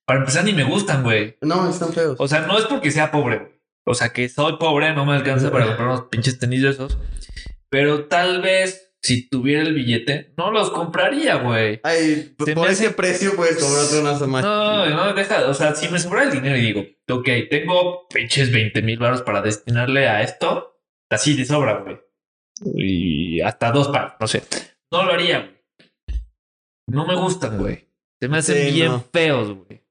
[0.06, 1.38] para empezar, ni me gustan, güey.
[1.42, 2.16] No, están feos.
[2.20, 3.62] O sea, no es porque sea pobre.
[3.86, 6.98] O sea, que soy pobre, no me alcanza para comprar unos pinches tenis de esos.
[7.70, 11.80] Pero tal vez, si tuviera el billete, no los compraría, güey.
[11.84, 14.44] Ay, Se por ese hace- precio puedes comprarte unas más.
[14.44, 15.48] No, no, deja.
[15.48, 19.22] O sea, si me sobra el dinero y digo, ok, tengo pinches 20 mil baros
[19.22, 21.98] para destinarle a esto, así de sobra, güey.
[22.76, 24.44] Y hasta dos pares, no sé.
[24.92, 25.56] No lo haría, güey.
[26.88, 27.88] No me gustan, güey.
[28.20, 29.06] Se me hacen Sí, bien no.
[29.14, 29.82] feos, güey.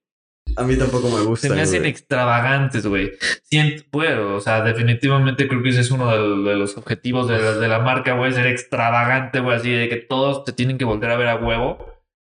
[0.57, 1.49] A mí tampoco me gusta.
[1.49, 3.13] Se me hacen extravagantes, güey.
[3.45, 7.39] Siento, bueno, o sea, definitivamente creo que ese es uno de, de los objetivos de
[7.39, 10.85] la, de la marca, güey, ser extravagante, güey, así de que todos te tienen que
[10.85, 11.87] volver a ver a huevo.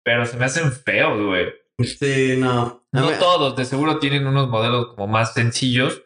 [0.05, 1.47] Pero se me hacen feos, güey.
[1.79, 2.85] Sí, no.
[2.93, 6.03] No mí- todos, de seguro tienen unos modelos como más sencillos.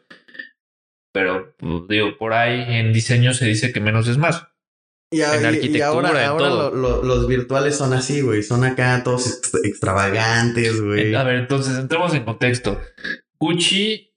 [1.12, 4.46] Pero, pues, digo, por ahí en diseño se dice que menos es más.
[5.16, 6.70] Y, a- en y arquitectura, ahora, en ahora todo.
[6.70, 8.42] lo- lo- los virtuales son así, güey.
[8.42, 11.14] Son acá todos ext- extravagantes, güey.
[11.14, 12.80] A ver, entonces entremos en contexto.
[13.38, 14.14] Gucci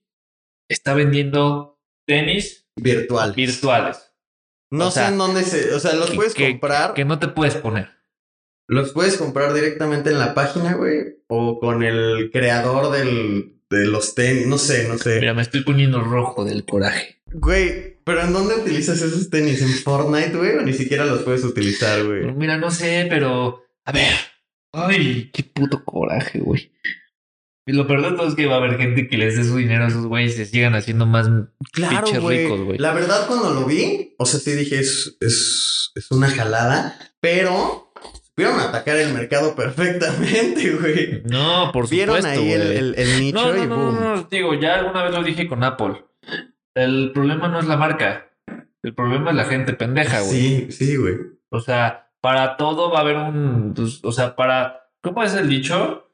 [0.69, 3.33] está vendiendo tenis Virtual.
[3.33, 4.13] virtuales.
[4.71, 5.73] No o sé sea, en dónde se.
[5.73, 6.93] O sea, los que- puedes que- comprar.
[6.93, 7.89] Que no te puedes poner.
[8.67, 11.23] Los puedes comprar directamente en la página, güey.
[11.27, 14.45] O con el creador del, de los tenis.
[14.45, 15.19] No sé, no sé.
[15.19, 17.21] Mira, me estoy poniendo rojo del coraje.
[17.31, 19.61] Güey, ¿pero en dónde utilizas esos tenis?
[19.61, 20.57] ¿En Fortnite, güey?
[20.57, 22.31] O ni siquiera los puedes utilizar, güey.
[22.33, 23.63] Mira, no sé, pero.
[23.85, 24.13] A ver.
[24.73, 26.71] Ay, qué puto coraje, güey.
[27.65, 29.55] Y lo peor de todo es que va a haber gente que les dé su
[29.57, 31.27] dinero a esos güeyes y se sigan haciendo más.
[31.71, 32.43] Claro, Pinches güey.
[32.43, 32.77] ricos, güey.
[32.79, 37.93] La verdad, cuando lo vi, o sea, sí dije, es, es, es una jalada, pero
[38.23, 41.21] supieron atacar el mercado perfectamente, güey.
[41.25, 42.39] No, por Vieron supuesto.
[42.41, 42.77] ahí el, güey.
[42.77, 43.95] el- el nicho No, no, y no, boom.
[43.95, 46.03] no, no, digo, ya alguna vez lo dije con Apple.
[46.79, 48.29] El problema no es la marca.
[48.81, 50.31] El problema es la gente pendeja, güey.
[50.31, 51.15] Sí, sí, güey.
[51.49, 53.73] O sea, para todo va a haber un.
[53.75, 54.87] pues, o sea, para.
[55.01, 56.09] ¿Cómo es el dicho?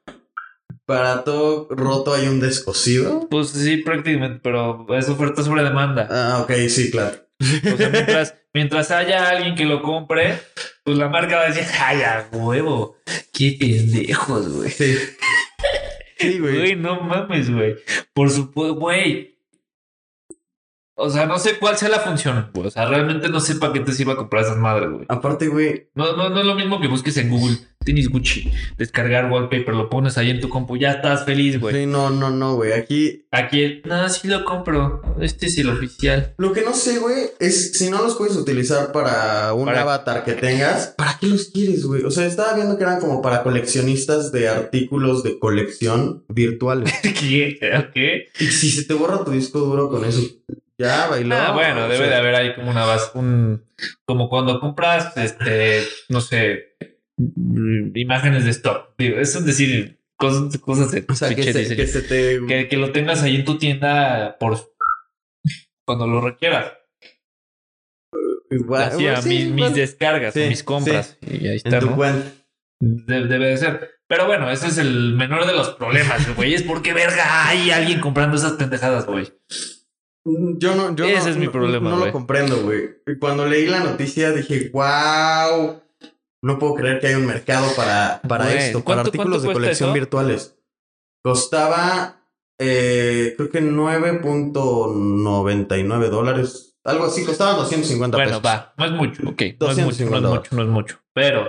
[0.84, 3.28] Para todo roto hay un descosido.
[3.28, 6.08] Pues sí, prácticamente, pero es oferta sobre demanda.
[6.10, 7.16] Ah, ok, sí, claro.
[7.40, 10.38] O sea, mientras, mientras haya alguien que lo compre,
[10.84, 12.96] pues la marca va a decir, ¡ay, a huevo!
[13.32, 14.70] ¡Qué pendejos, güey!
[14.70, 14.96] Sí.
[16.18, 16.56] Sí, güey.
[16.56, 17.76] Güey, no mames, güey.
[18.14, 19.35] Por supuesto, güey.
[20.98, 22.68] O sea, no sé cuál sea la función, güey.
[22.68, 25.04] O sea, realmente no sé para qué te sirva comprar esas madres, güey.
[25.08, 27.58] Aparte, güey, No, no, no es lo mismo que busques en Google.
[27.84, 28.50] Tenis Gucci.
[28.78, 30.76] Descargar wallpaper, lo pones ahí en tu compu.
[30.76, 31.74] Ya estás feliz, güey.
[31.74, 32.72] sí, no, no, no, güey.
[32.72, 35.02] Aquí Aquí, no, sí lo compro.
[35.20, 36.34] Este es el oficial.
[36.38, 40.24] Lo que no sé, güey, es si no los puedes utilizar para un Para- avatar
[40.24, 42.02] que tengas, ¿para qué los quieres, güey?
[42.04, 46.92] O sea, estaba viendo que eran como para coleccionistas de artículos de colección virtuales.
[47.02, 47.58] ¿Qué?
[47.92, 48.24] ¿Qué?
[48.40, 50.22] y si se te borra tu disco duro con eso,
[50.78, 51.34] ya bailó.
[51.36, 53.64] Ah, bueno, debe sea, de haber ahí como una base, un,
[54.04, 56.76] como cuando compras, este, no sé,
[57.94, 58.90] imágenes de stock.
[58.98, 61.76] Digo, eso es decir, cosas, cosas de O sea, que pinche se, diseño.
[61.76, 62.40] que se te.
[62.46, 64.58] que, que lo tengas ahí en tu tienda por
[65.86, 66.72] cuando lo requieras.
[68.50, 71.18] igual- Así a pues sí, mis, descargas Sí, o mis compras.
[71.22, 71.96] Y ahí está, ¿no?
[72.80, 73.90] De- debe de ser.
[74.08, 76.54] Pero bueno, ese es el menor de los problemas, güey.
[76.54, 79.32] Es porque verga hay alguien comprando esas pendejadas, güey.
[80.58, 82.06] Yo no, yo Ese no- es mi no- problema, No, güey.
[82.08, 82.96] lo comprendo, güey.
[83.06, 85.80] Y Cuando leí la noticia dije, wow.
[86.42, 89.88] No puedo creer que hay un mercado para, para esto, para ¿cuánto- artículos de colección
[89.90, 89.94] eso?
[89.94, 90.56] virtuales.
[91.24, 92.20] Costaba,
[92.60, 96.76] eh, creo que 9.99 dólares.
[96.84, 98.46] Algo así, costaba 250 Bueno, pesos.
[98.46, 99.42] va, no es mucho, ok.
[99.60, 101.00] No es mucho, no es 250 mucho, no es mucho.
[101.14, 101.48] Pero,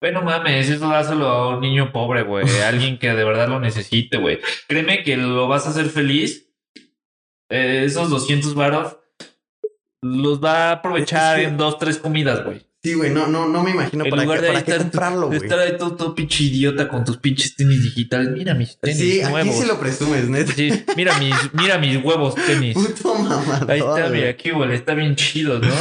[0.00, 2.46] bueno, mames, eso dáselo a un niño pobre, güey.
[2.62, 4.38] Alguien que de verdad lo necesite, güey.
[4.66, 6.47] Créeme que lo vas a hacer feliz.
[7.50, 8.96] Eh, esos 200 varos
[10.02, 12.66] los va a aprovechar Es que- en dos, tres comidas, güey.
[12.80, 15.26] Sí, güey, no, no, no me imagino En para lugar qué, de para qué comprarlo,
[15.26, 15.40] güey.
[15.42, 18.28] estar ahí todo, todo pinche idiota con tus pinches tenis digitales.
[18.30, 19.56] Mira mis tenis Sí, aquí nuevos.
[19.56, 20.52] sí lo presumes, neta.
[20.52, 22.74] Sí, mira mis, mira mis huevos tenis.
[22.74, 23.68] Puto mamador.
[23.68, 24.28] Ahí está, güey.
[24.28, 25.74] aquí, güey, está bien chido, ¿no?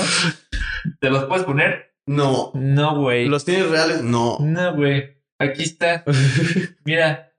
[1.00, 1.94] ¿Te los puedes poner?
[2.08, 2.52] No.
[2.56, 3.28] No, güey.
[3.28, 4.02] ¿Los tienes reales?
[4.02, 4.38] No.
[4.40, 5.18] No, güey.
[5.40, 6.04] Aquí está.
[6.84, 7.32] Mira.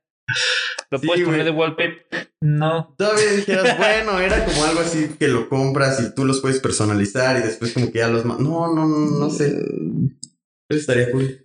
[0.90, 2.32] ¿Lo Sí, puedes poner de wallpaper?
[2.40, 2.94] No.
[2.96, 7.38] Todavía dijeras, bueno, era como algo así que lo compras y tú los puedes personalizar
[7.38, 8.24] y después como que ya los...
[8.24, 9.46] No, no, no, no sé.
[10.70, 11.44] Eso estaría cool.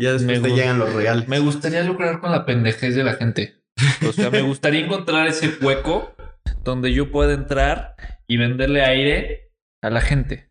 [0.00, 1.28] Ya después Me te llegan los reales.
[1.28, 3.62] Me gustaría lucrar con la pendejez de la gente.
[4.08, 6.14] O sea, me gustaría encontrar ese hueco
[6.62, 7.94] donde yo pueda entrar
[8.26, 9.52] y venderle aire
[9.82, 10.50] a la gente.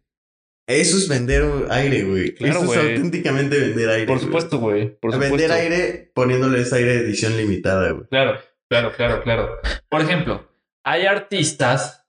[0.67, 2.33] Eso es vender aire, güey.
[2.35, 2.95] Claro, Eso es güey.
[2.95, 4.07] auténticamente vender aire.
[4.07, 4.97] Por supuesto, güey.
[4.97, 5.35] Por supuesto.
[5.35, 8.07] Vender aire poniéndole ese aire de edición limitada, güey.
[8.07, 9.57] Claro, claro, claro, claro.
[9.89, 10.49] Por ejemplo,
[10.85, 12.07] hay artistas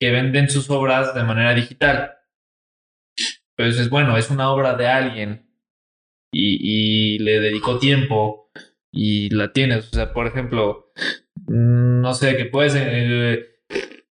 [0.00, 2.12] que venden sus obras de manera digital.
[3.56, 5.50] Pero dices, bueno, es una obra de alguien
[6.32, 8.52] y, y le dedicó tiempo
[8.92, 9.88] y la tienes.
[9.88, 10.92] O sea, por ejemplo,
[11.46, 13.44] mm, no sé, que puedes eh,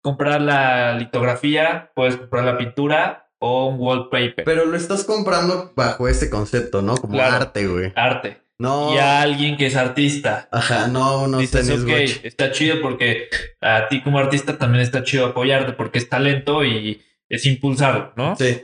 [0.03, 4.44] comprar la litografía, puedes comprar la pintura o un wallpaper.
[4.44, 6.94] Pero lo estás comprando bajo ese concepto, ¿no?
[6.96, 7.37] Como Claro.
[7.37, 7.92] arte, güey.
[7.96, 8.38] arte.
[8.59, 8.94] No.
[8.94, 10.46] Y a alguien que es artista.
[10.53, 12.20] Ajá, no, no Dices, tenés ok, Gucci.
[12.26, 13.29] está chido porque
[13.62, 17.00] a ti como artista también está chido apoyarte porque es talento y
[17.31, 18.37] es impulsarlo, ¿no?
[18.37, 18.61] Sí.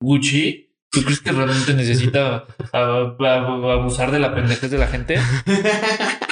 [0.00, 5.18] Gucci, ¿tú crees que realmente necesita abusar de la pendejez de la gente?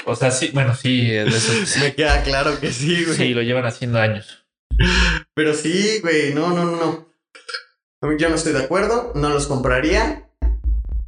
[0.05, 3.17] O sea, sí, bueno, sí, eso- Me queda claro que sí, güey.
[3.17, 4.45] sí, lo llevan haciendo años.
[5.33, 7.12] Pero sí, güey, no, no, no, no.
[8.19, 10.29] Yo no estoy de acuerdo, no los compraría.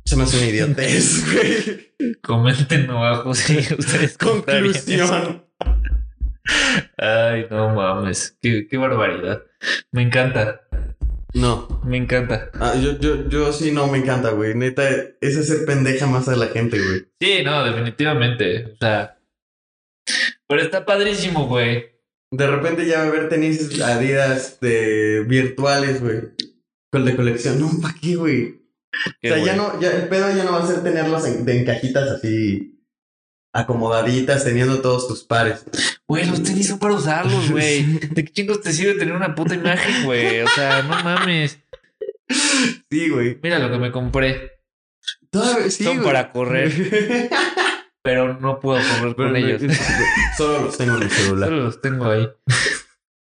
[0.04, 1.24] Se me hace una idiotez,
[1.98, 2.14] güey.
[2.22, 4.16] Comenten abajo si ustedes.
[4.18, 5.44] Conclusión.
[6.98, 9.42] Ay, no mames, qué, qué barbaridad.
[9.92, 10.60] Me encanta,
[11.32, 11.80] No.
[11.84, 12.50] me encanta.
[12.60, 14.54] Ah, yo, yo, yo sí no me encanta, güey.
[14.54, 14.88] Neta,
[15.20, 17.06] es hacer pendeja más a la gente, güey.
[17.20, 18.66] Sí, no, definitivamente.
[18.74, 19.18] O sea,
[20.46, 21.86] pero está padrísimo, güey.
[22.30, 26.20] De repente ya va a haber tenis Adidas de virtuales, güey.
[26.94, 27.60] Con de colección.
[27.60, 28.60] No, ¿para qué, güey?
[29.20, 31.44] Qué o sea, ya no, ya el pedo ya no va a ser tenerlos en,
[31.44, 32.80] de en cajitas así
[33.52, 35.64] acomodaditas, teniendo todos tus pares.
[36.06, 37.82] Güey, los tenis son para usarlos, güey.
[38.12, 40.42] ¿De qué chingos te sirve tener una puta imagen, güey?
[40.42, 41.58] O sea, no mames.
[42.88, 43.40] Sí, güey.
[43.42, 44.52] Mira lo que me compré.
[45.30, 46.70] Todavía, sí, Son para correr,
[48.02, 49.62] pero no puedo correr Pero con ellos.
[50.36, 51.48] Solo los tengo en el celular.
[51.48, 52.28] Solo los tengo ahí.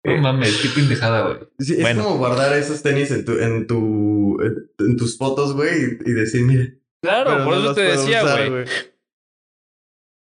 [0.04, 1.38] No mames, qué pendejada, güey.
[1.60, 2.02] Sí, es Bueno.
[2.02, 4.36] como guardar esos tenis en tu, en tu,
[4.80, 6.68] en tus fotos, güey, y, decir, mira.
[7.02, 8.64] Claro, por no eso te decía, güey.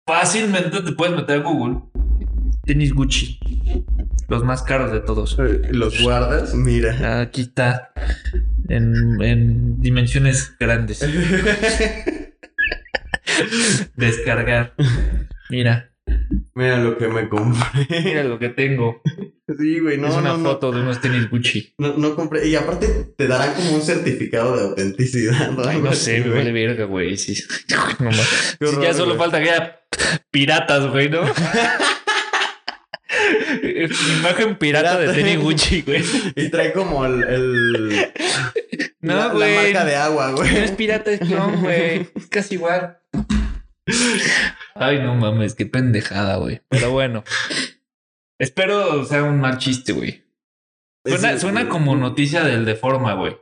[0.06, 1.80] Fácilmente te puedes meter a Google.
[2.64, 3.38] Tenis Gucci.
[4.28, 5.36] Los más caros de todos.
[5.70, 7.20] Los guardas, mira.
[7.20, 7.92] Aquí está.
[8.68, 11.00] En, en dimensiones grandes.
[13.96, 14.74] Descargar.
[15.48, 15.89] Mira,
[16.54, 17.86] mira lo que me compré.
[18.04, 19.00] mira lo que tengo.
[19.58, 20.44] Sí, güey, no, es una no, no.
[20.50, 21.74] foto de unos tenis Gucci.
[21.76, 22.46] No, no compré.
[22.46, 22.86] Y aparte
[23.18, 25.50] te darán como un certificado de autenticidad.
[25.50, 25.64] ¿no?
[25.68, 27.16] Ay, no sé, me vale verga, güey.
[27.16, 27.34] Sí.
[27.98, 28.56] No más.
[28.60, 29.18] Sí, horror, ya solo güey.
[29.18, 29.80] falta que haya
[30.30, 31.22] piratas, güey, ¿no?
[34.20, 36.04] Imagen pirata de tenis Gucci, güey.
[36.36, 37.24] Y trae como el.
[37.24, 38.12] el
[39.00, 39.56] No, la, la güey.
[39.56, 40.58] marca de agua, No güey.
[40.58, 42.08] es pirata, es clon, güey.
[42.14, 42.98] Es casi igual.
[44.74, 46.60] Ay, no mames, qué pendejada, güey.
[46.68, 47.24] Pero bueno.
[48.38, 50.24] Espero sea un mal chiste, güey.
[51.06, 53.36] Suena, Es- suena como noticia del Deforma, güey.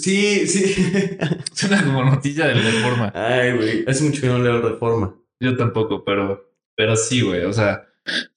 [0.00, 1.18] Sí, sí.
[1.52, 3.12] Suena como noticia del Deforma.
[3.14, 3.84] Ay, güey.
[3.86, 5.14] Hace mucho que no leo Reforma.
[5.42, 7.44] Yo tampoco, pero, pero sí, güey.
[7.44, 7.86] O sea,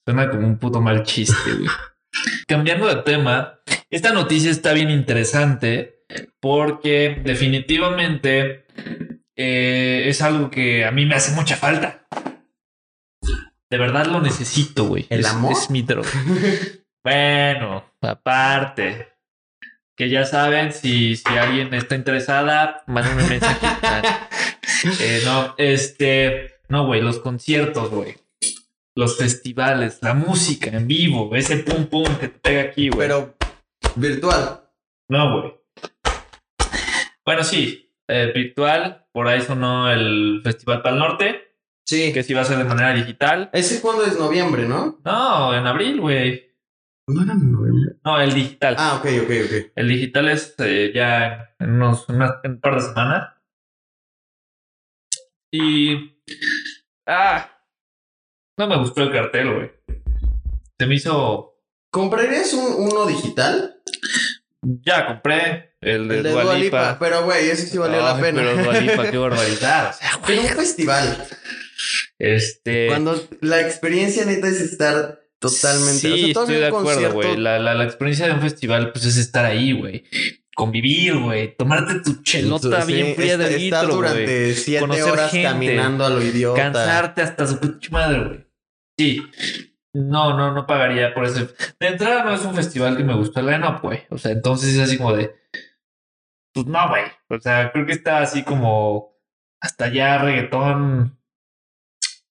[0.05, 1.67] suena como un puto mal chiste, güey.
[2.47, 6.05] Cambiando de tema, esta noticia está bien interesante
[6.39, 8.65] porque definitivamente
[9.35, 12.05] eh, es algo que a mí me hace mucha falta.
[13.69, 15.07] De verdad lo necesito, güey.
[15.09, 15.51] ¿El Es- amor?
[15.53, 16.09] Es mi droga.
[17.05, 19.09] Bueno, aparte.
[19.97, 23.67] Que ya saben, si, si alguien está interesada, mándenme un mensajito.
[25.01, 26.59] Eh, no, este.
[26.69, 28.15] No, güey, los conciertos, güey.
[28.95, 33.07] Los festivales, la música en vivo, ese pum pum que te pega aquí, güey.
[33.07, 33.35] Pero
[33.95, 34.61] virtual.
[35.09, 35.53] No, güey.
[37.25, 39.05] Bueno, sí, eh, virtual.
[39.11, 42.11] Por ahí sonó el Festival Pal Norte, Sí.
[42.13, 43.49] que sí va a ser de manera digital.
[43.53, 44.99] Ese cuando es noviembre, ¿no?
[45.05, 46.51] No, en abril, güey.
[47.07, 47.95] No era en noviembre.
[48.05, 48.75] No, el digital.
[48.77, 49.71] Ah, ok, ok, ok.
[49.75, 53.29] El digital es eh, ya en, unos, unas- en un par de semanas.
[55.51, 56.17] Y.
[57.05, 57.49] Ah.
[58.57, 59.71] No me gustó el cartel, güey.
[60.79, 61.59] Se me hizo.
[61.91, 63.81] ¿Comprarías un, uno digital?
[64.61, 66.81] Ya compré el de, El de Dua Dua Lipa.
[66.81, 66.97] Lipa.
[66.99, 68.41] Pero, güey, ese sí valió la pena.
[68.41, 69.89] Pero Dua Lipa, qué barbaridad.
[69.89, 71.27] O sea, Pero un festival.
[72.19, 72.87] este.
[72.87, 75.99] Cuando la experiencia neta es estar totalmente.
[75.99, 77.37] Sí, o sea, todo estoy de acuerdo, concierto- güey.
[77.37, 80.05] La, la, la experiencia de un festival, pues es estar ahí, güey.
[80.55, 81.55] Convivir, güey.
[81.55, 84.09] Tomarte tu chelota Sí, bien fría de estar litro, güey.
[84.11, 85.47] durante siete Conocer horas gente.
[85.49, 86.61] caminando a lo idiota.
[86.61, 88.45] Cansarte hasta su puta madre, güey.
[88.97, 89.21] Sí.
[89.95, 91.49] No, no, no pagaría por ese.
[91.79, 94.01] De entrada no es un festival que me gustó el line güey.
[94.09, 95.31] O sea, entonces es así como de.
[96.53, 97.03] Pues no, güey.
[97.29, 99.13] O sea, creo que está así como.
[99.61, 101.17] Hasta ya reggaetón.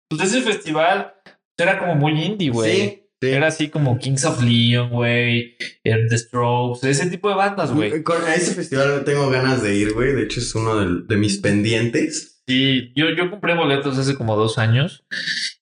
[0.09, 1.15] Pues ese festival
[1.57, 2.73] era como muy indie, güey.
[2.73, 2.99] Sí.
[3.23, 3.29] Sí.
[3.29, 8.03] Era así como Kings of Leon, güey, The Strokes, ese tipo de bandas, güey.
[8.03, 10.13] Con- A ese festival tengo ganas de ir, güey.
[10.13, 12.43] De hecho, es uno de, de mis pendientes.
[12.49, 15.07] Sí, yo, yo compré boletos hace como dos años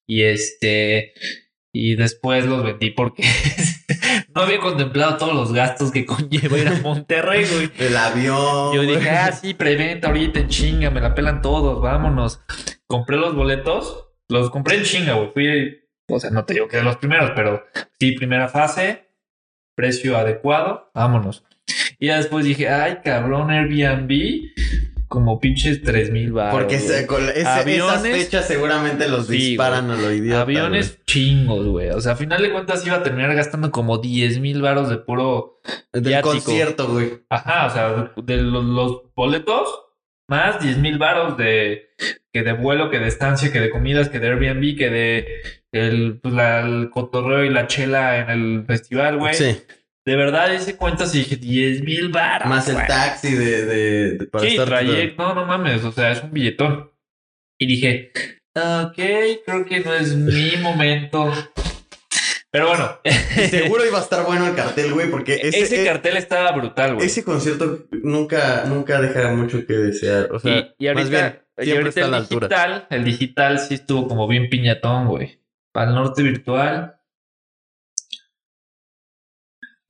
[0.06, 1.12] y este,
[1.72, 3.22] y después los vendí porque
[4.34, 7.70] no había contemplado todos los gastos que conlleva ir a Monterrey, güey.
[7.78, 8.74] El avión.
[8.74, 12.42] Yo dije, ah, sí, preventa ahorita en chinga, me la pelan todos, vámonos.
[12.86, 15.30] Compré los boletos, los compré en chinga, güey.
[15.30, 17.64] Fui, o sea, no te digo que de los primeros, pero
[17.98, 19.10] sí, primera fase,
[19.76, 21.44] precio adecuado, vámonos.
[21.98, 24.10] Y ya después dije, ay, cabrón, Airbnb,
[25.10, 26.54] como pinches tres mil baros.
[26.54, 27.40] Porque ese- con ese-
[27.76, 30.42] esas fechas seguramente los Sí, disparan a lo idiota.
[30.42, 31.90] Aviones chingos, güey.
[31.90, 34.98] O sea, a final de cuentas iba a terminar gastando como 10 mil baros de
[34.98, 35.60] puro.
[35.92, 36.32] Del viático.
[36.32, 37.22] concierto, güey.
[37.28, 39.68] Ajá, o sea, de, los, los boletos,
[40.28, 41.88] más 10 mil varos de
[42.32, 45.26] que de vuelo, que de estancia, que de comidas, que de Airbnb, que de
[45.72, 49.34] el, pues, la- el cotorreo y la chela en el festival, güey.
[49.34, 49.60] Sí.
[50.06, 52.48] De verdad hice cuentas y dije 10 mil varos.
[52.48, 52.86] Más el güey.
[52.86, 56.32] taxi de, de, de- para Sí, estar trayecto, no, no mames, o sea, es un
[56.32, 56.90] billetón.
[57.58, 58.10] Y dije,
[58.54, 58.94] ok,
[59.44, 61.30] creo que no es mi momento.
[62.52, 62.98] Pero bueno,
[63.50, 66.94] Seguro iba a estar bueno el cartel, güey, porque ese, ese, e- cartel estaba brutal,
[66.94, 67.06] güey.
[67.06, 70.32] ese concierto nunca, nunca deja mucho que desear.
[70.32, 72.86] O sea, y, y ahorita, más bien, y siempre ahorita está a la altura.
[72.90, 75.38] el digital sí estuvo como bien piñatón, güey.
[75.72, 76.96] Para el norte virtual.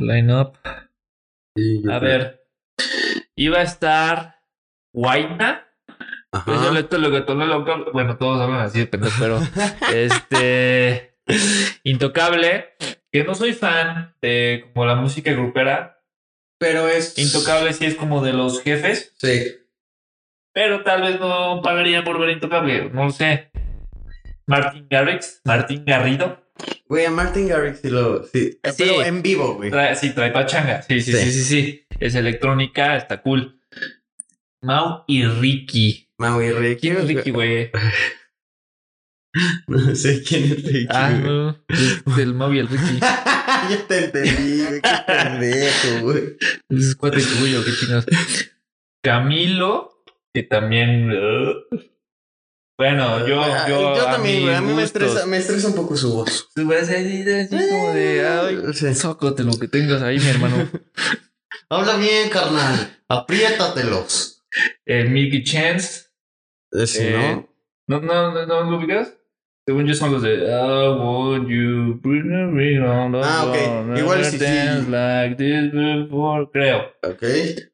[0.01, 0.59] Line up.
[1.57, 2.01] Sí, A creo.
[2.01, 2.47] ver.
[3.37, 4.43] Iba a estar
[4.93, 5.67] Guaina.
[6.45, 9.41] Pues yo lo que todo lo Bueno, todos hablan así de pendejo, pero
[9.95, 11.17] este.
[11.85, 12.75] Intocable.
[13.13, 16.03] Que no soy fan de como la música grupera.
[16.59, 17.19] Pero es.
[17.19, 19.15] Intocable sí es como de los jefes.
[19.19, 19.57] Sí.
[20.53, 22.91] Pero tal vez no pagaría por ver Intocable.
[22.91, 23.51] No lo sé.
[24.47, 25.41] Martin Garrix.
[25.45, 26.40] Martín Garrido.
[26.89, 28.25] Güey, a Martin Garrix sí lo.
[28.25, 28.59] Sí.
[28.65, 28.75] Sí.
[28.79, 29.71] Pero en vivo, güey.
[29.71, 30.83] Trae, sí, trae pachanga.
[30.83, 31.19] Sí, sí, Sí.
[31.19, 31.87] sí, sí, sí.
[32.01, 33.61] Es electrónica, está cool.
[34.63, 36.09] Mau y Ricky.
[36.19, 36.81] Mau y Ricky.
[36.81, 37.71] ¿Quién es Ricky, güey?
[39.69, 40.87] No sé quién es Ricky.
[40.91, 41.23] Ah, güey.
[41.23, 41.51] no.
[41.69, 42.99] Es del Mau y el Ricky.
[43.01, 44.81] ya te entendí, güey.
[44.81, 46.37] Qué pendejo, güey.
[46.69, 48.07] Es cuate tuyo, qué chingados.
[49.05, 50.03] Camilo,
[50.35, 51.13] que también.
[51.13, 51.55] uh,
[52.81, 54.55] bueno, yo, yo, a también, güey.
[54.55, 56.49] A mí me estresa, me estresa un poco su voz.
[56.55, 56.95] Su voz así,
[57.31, 58.27] así como de.
[58.27, 58.87] Ay, Sí.
[59.45, 60.67] lo que tengas ahí, mi hermano.
[61.69, 62.97] Habla bien, carnal.
[63.07, 64.43] Apriétatelos.
[64.87, 66.07] Eh, Milky Chance.
[66.73, 67.45] Eh, si Eh,
[67.87, 68.01] no.
[68.01, 69.15] ¿No, no, no, no lo ubicas?
[69.67, 73.55] Según yo son los de I want you bring a ring on the Ah, ok.
[73.57, 74.91] floor, Igual never sí, sí.
[74.91, 76.79] like this before, creo.
[77.03, 77.23] Ok.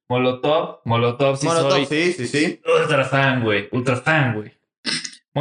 [0.08, 2.60] Molotov, Molotov sí Molotov, soy sí, sí, sí.
[2.82, 4.52] ultra fan, güey, ultra fan, güey.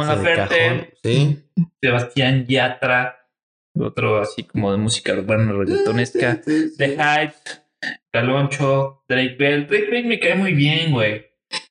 [0.04, 1.38] Laferte, cajón, Sí.
[1.80, 3.28] Sebastián Yatra,
[3.78, 6.40] otro así como de música urbana reggaetonesca.
[6.44, 6.88] Sí, sí, The.
[6.96, 7.34] Hype,
[8.12, 9.66] Caloncho, Drake Bell.
[9.66, 11.26] Drake Bell me cae muy bien, güey.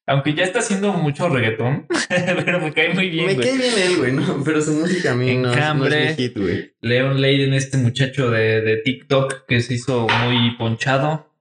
[0.08, 1.88] Aunque ya está haciendo mucho reggaetón,
[2.46, 3.48] pero me cae muy bien, Me güey.
[3.48, 6.10] cae bien él, güey, no, pero su música a mí no, es- no Enjambre.
[6.12, 6.74] es mi hit, güey.
[6.82, 11.34] Leon Leiden, este muchacho de, de TikTok que se hizo muy ponchado.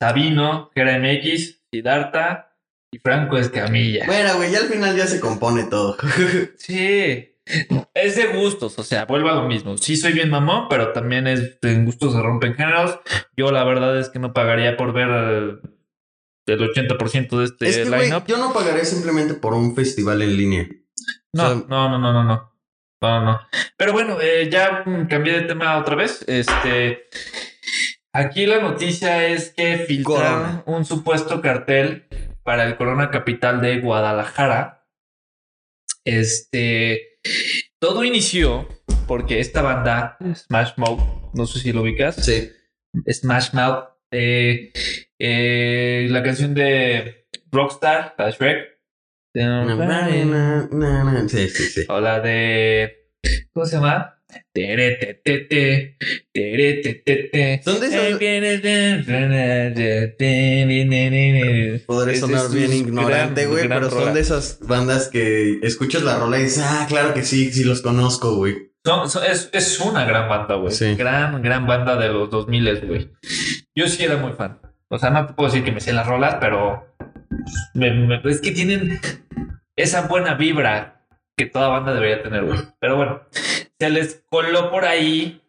[0.00, 2.53] Sabino, Gera MX, Siddhartha
[2.94, 4.06] y Franco Escamilla.
[4.06, 5.96] Bueno, güey, ya al final ya se compone todo.
[6.56, 7.30] Sí.
[7.92, 9.76] Es de gustos, o sea, vuelvo a lo mismo.
[9.76, 12.98] Sí soy bien mamón, pero también es en gustos se rompen géneros.
[13.36, 15.60] Yo la verdad es que no pagaría por ver el
[16.46, 20.68] 80% de este es que, yo no pagaré simplemente por un festival en línea.
[21.34, 22.54] No, o sea- no, no, no, no, no.
[23.02, 23.40] No, no.
[23.76, 26.24] Pero bueno, eh, ya cambié de tema otra vez.
[26.26, 27.08] Este.
[28.14, 32.06] Aquí la noticia es que filtraron un supuesto cartel
[32.44, 34.86] para el Corona Capital de Guadalajara.
[36.04, 37.18] Este.
[37.80, 38.68] Todo inició
[39.06, 41.00] porque esta banda, Smash Mouth,
[41.34, 42.16] no sé si lo ubicas.
[42.16, 42.50] Sí.
[43.10, 43.88] Smash Mouth.
[44.10, 44.72] eh,
[45.18, 48.74] eh, la canción de Rockstar, la Shrek.
[51.28, 51.86] Sí, sí, sí.
[51.88, 53.10] O la de.
[53.52, 54.22] ¿Cómo se llama?
[54.54, 55.96] Teretetete.
[57.64, 57.80] Son
[61.86, 66.44] Podré sonar bien ignorante, güey, pero son de esas bandas que escuchas la rola y
[66.44, 68.70] dices, ah, claro que sí, sí los conozco, güey.
[69.28, 70.72] Es, es una gran banda, güey.
[70.72, 70.94] Sí.
[70.94, 73.10] Gran, gran banda de los 2000, güey.
[73.74, 74.60] Yo sí era muy fan.
[74.88, 76.94] O sea, no te puedo decir que me sé las rolas, pero
[77.74, 79.00] me- me- es que tienen
[79.74, 81.04] esa buena vibra
[81.36, 82.58] que toda banda debería tener, güey.
[82.78, 83.22] Pero bueno,
[83.84, 85.42] se les coló por ahí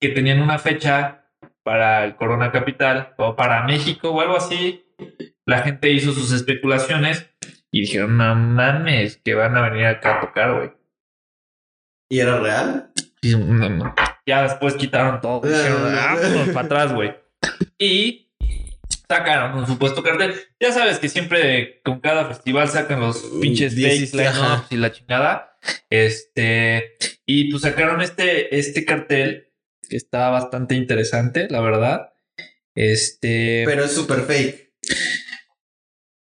[0.00, 1.26] que tenían una fecha
[1.64, 4.84] para el Corona Capital o para México o algo así.
[5.44, 7.28] La gente hizo sus especulaciones
[7.72, 10.70] y dijeron, no mames, que van a venir acá a tocar, güey.
[12.08, 12.92] ¿Y era real?
[13.22, 13.94] Y, no, no.
[14.24, 15.40] Ya después quitaron todo.
[15.40, 17.12] Dijeron, vámonos para atrás, güey.
[17.76, 18.30] Y
[19.08, 20.34] sacaron un supuesto cartel.
[20.60, 24.40] Ya sabes que siempre con cada festival sacan los pinches fake 17, ajá.
[24.40, 25.53] lineups y la chingada.
[25.90, 26.96] Este,
[27.26, 29.52] y pues sacaron este, este cartel
[29.88, 32.12] que está bastante interesante, la verdad.
[32.74, 34.72] Este, Pero es súper fake.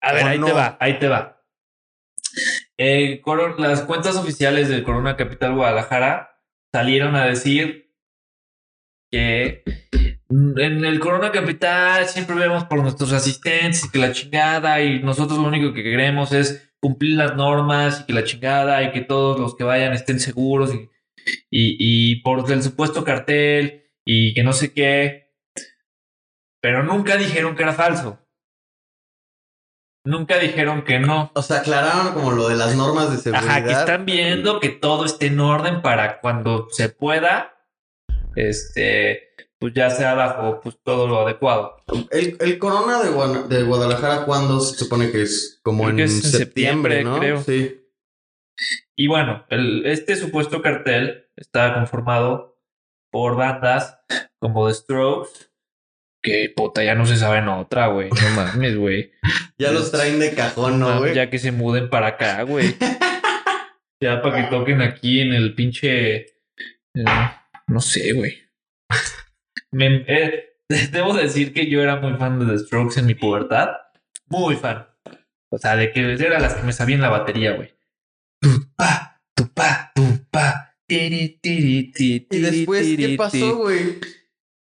[0.01, 0.45] a ver, ¿o ahí no?
[0.47, 1.41] te va, ahí te va.
[2.77, 3.21] Eh,
[3.57, 6.39] las cuentas oficiales del Corona Capital Guadalajara
[6.73, 7.93] salieron a decir
[9.11, 9.63] que
[10.29, 15.37] en el Corona Capital siempre vemos por nuestros asistentes y que la chingada y nosotros
[15.37, 19.39] lo único que queremos es cumplir las normas y que la chingada y que todos
[19.39, 20.89] los que vayan estén seguros y,
[21.49, 25.31] y, y por el supuesto cartel y que no sé qué.
[26.61, 28.19] Pero nunca dijeron que era falso.
[30.03, 31.31] Nunca dijeron que no.
[31.35, 33.49] O sea, aclararon como lo de las normas de seguridad.
[33.49, 37.53] Ajá, que están viendo que todo esté en orden para cuando se pueda,
[38.35, 39.30] este,
[39.61, 41.77] pues ya sea bajo pues todo lo adecuado.
[42.09, 45.59] El, el corona de, Guana- de Guadalajara, ¿cuándo se supone que es?
[45.63, 47.19] Como Creo en, que es en septiembre, septiembre, ¿no?
[47.19, 47.41] creo.
[47.43, 47.77] Sí.
[48.97, 52.59] Y bueno, el- este supuesto cartel está conformado
[53.11, 53.99] por bandas
[54.41, 55.51] como The Strokes,
[56.23, 58.09] que puta, ya no se saben otra, güey.
[58.09, 59.11] No mames, güey.
[59.59, 61.13] Ya los traen de cajón, ¿no, güey?
[61.13, 62.75] ya que se muden para acá, güey.
[64.01, 66.15] ya para que toquen aquí en el pinche.
[66.15, 67.05] eh,
[67.67, 68.39] no sé, güey.
[69.71, 70.49] Me- eh,
[70.91, 73.69] debo decir que yo era muy fan de The Strokes en mi pubertad.
[74.27, 74.87] Muy fan.
[75.51, 77.73] O sea, de que era las que me sabían la batería, güey.
[78.41, 80.75] Tu pa, tu pa, tu pa.
[80.87, 83.99] tiri, tiri, ti, Y después, tiri, ¿qué pasó, güey?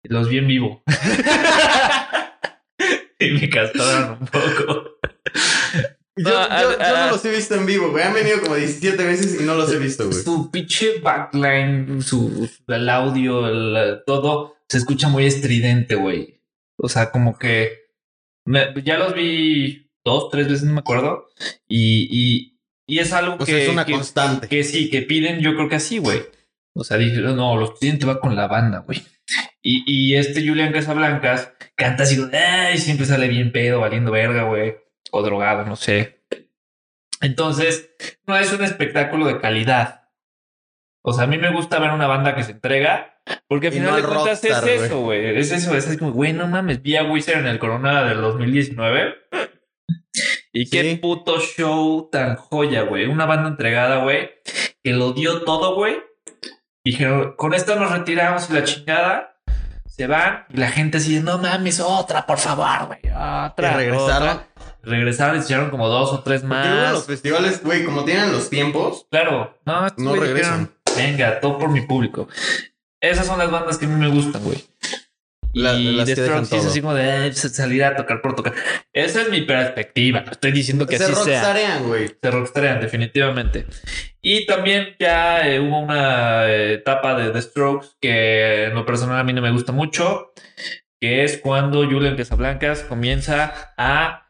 [0.04, 0.84] los vi en vivo.
[3.20, 4.90] y me castraron un poco.
[6.16, 8.04] Yo, No, a- yo- yo a- no los he visto en vivo, güey.
[8.04, 10.22] Han venido como 17 veces y no los he visto, güey.
[10.22, 16.42] Su pinche backline, su, el audio, el- todo se escucha muy estridente, güey.
[16.78, 17.84] O sea, como que
[18.46, 21.28] me- ya los vi dos, tres veces, no me acuerdo.
[21.68, 24.48] Y, y, y es algo que, es una que, constante.
[24.48, 26.22] que sí, que piden, yo creo que así, güey.
[26.76, 29.04] O sea, dije, no, los estudiantes va con la banda, güey.
[29.62, 34.76] Y, y este Julián Casablancas canta así, ay, siempre sale bien pedo, valiendo verga, güey.
[35.12, 36.24] O drogado, no sé.
[37.22, 37.92] Entonces,
[38.28, 40.10] no es un espectáculo de calidad.
[41.04, 43.13] O sea, a mí me gusta ver una banda que se entrega,
[43.48, 45.38] porque al Y final no de cuentas rockstar, es eso, güey.
[45.40, 49.16] Es eso, es como, güey, no mames, vi a Wizard en el Corona del 2019.
[50.52, 53.06] Y qué puto show tan joya, güey.
[53.06, 54.30] Una banda entregada, güey,
[54.84, 55.96] que lo dio todo, güey.
[56.86, 59.30] Dijeron, con esto nos retiramos y la chingada.
[59.88, 63.00] Se van y la gente así, no mames, otra, por favor, güey.
[63.14, 63.72] Otra.
[63.74, 64.30] Y regresaron.
[64.30, 64.48] otra.
[64.82, 67.06] Regresaron y se echaron como dos o tres luego los más.
[67.06, 70.70] festivales, güey, como tienen los tiempos, Claro, no, No regresan.
[70.96, 72.28] dijeron, Venga, todo por mi público.
[73.04, 74.64] Esas son las bandas que a mí me gustan, güey.
[75.56, 78.34] La- y las The que Strokes es así como de "Ay, salir a tocar por
[78.36, 78.54] tocar.
[78.92, 80.22] Esa es mi perspectiva.
[80.22, 81.42] No estoy diciendo que se así sea.
[81.42, 82.08] rockstarean, güey.
[82.20, 83.68] Se rockstarean, definitivamente.
[84.22, 89.20] Y también ya eh, hubo una eh, etapa de The Strokes que en lo personal
[89.20, 90.34] a mí no me gusta mucho,
[91.00, 94.30] que es cuando Julian Casablancas comienza a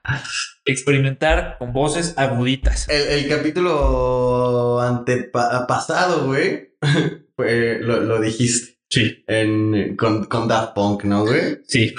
[0.65, 2.87] experimentar con voces aguditas.
[2.89, 6.75] El, el capítulo antepasado, güey,
[7.37, 11.59] lo, lo dijiste Sí, en, con, con Daft Punk, ¿no, güey?
[11.67, 11.93] sí.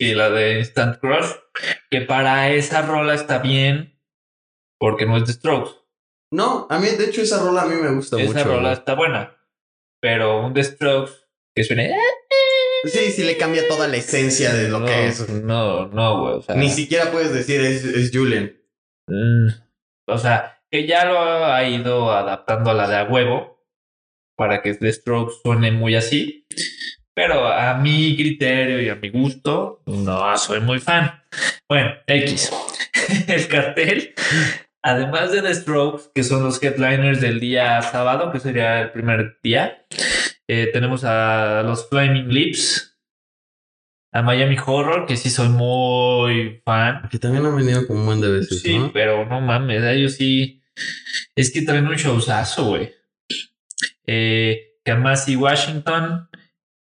[0.00, 1.26] Y la de Instant Crush,
[1.90, 3.98] que para esa rola está bien,
[4.78, 5.72] porque no es The Strokes.
[6.30, 8.44] No, a mí, de hecho, esa rola a mí me gusta Esa mucho.
[8.44, 8.72] rola güey.
[8.74, 9.36] está buena,
[10.00, 11.12] pero un The Strokes
[11.52, 11.96] que suene...
[12.84, 15.28] "Eh, Sí, sí le cambia toda la esencia de lo no, que es.
[15.28, 16.34] No, no, güey.
[16.34, 18.56] O sea, Ni siquiera puedes decir es, es Julian.
[19.08, 19.48] mm,
[20.08, 23.64] o sea, que ya lo ha ido adaptando a la de a huevo
[24.36, 26.46] para que The Strokes suene muy así.
[27.14, 31.22] Pero a mi criterio y a mi gusto, no soy muy fan.
[31.68, 32.52] Bueno, X.
[33.26, 34.14] El cartel,
[34.82, 39.38] además de The Strokes, que son los headliners del día sábado, que sería el primer
[39.42, 39.84] día,
[40.48, 42.98] eh, tenemos a los Flaming Lips,
[44.12, 47.08] a Miami Horror, que sí soy muy fan.
[47.10, 48.90] Que también han venido como un buen de veces, Sí, ¿no?
[48.92, 50.62] pero no mames, ellos sí.
[51.36, 52.92] Es que traen un showzazo, güey.
[54.06, 56.28] Eh, Kamasi Washington,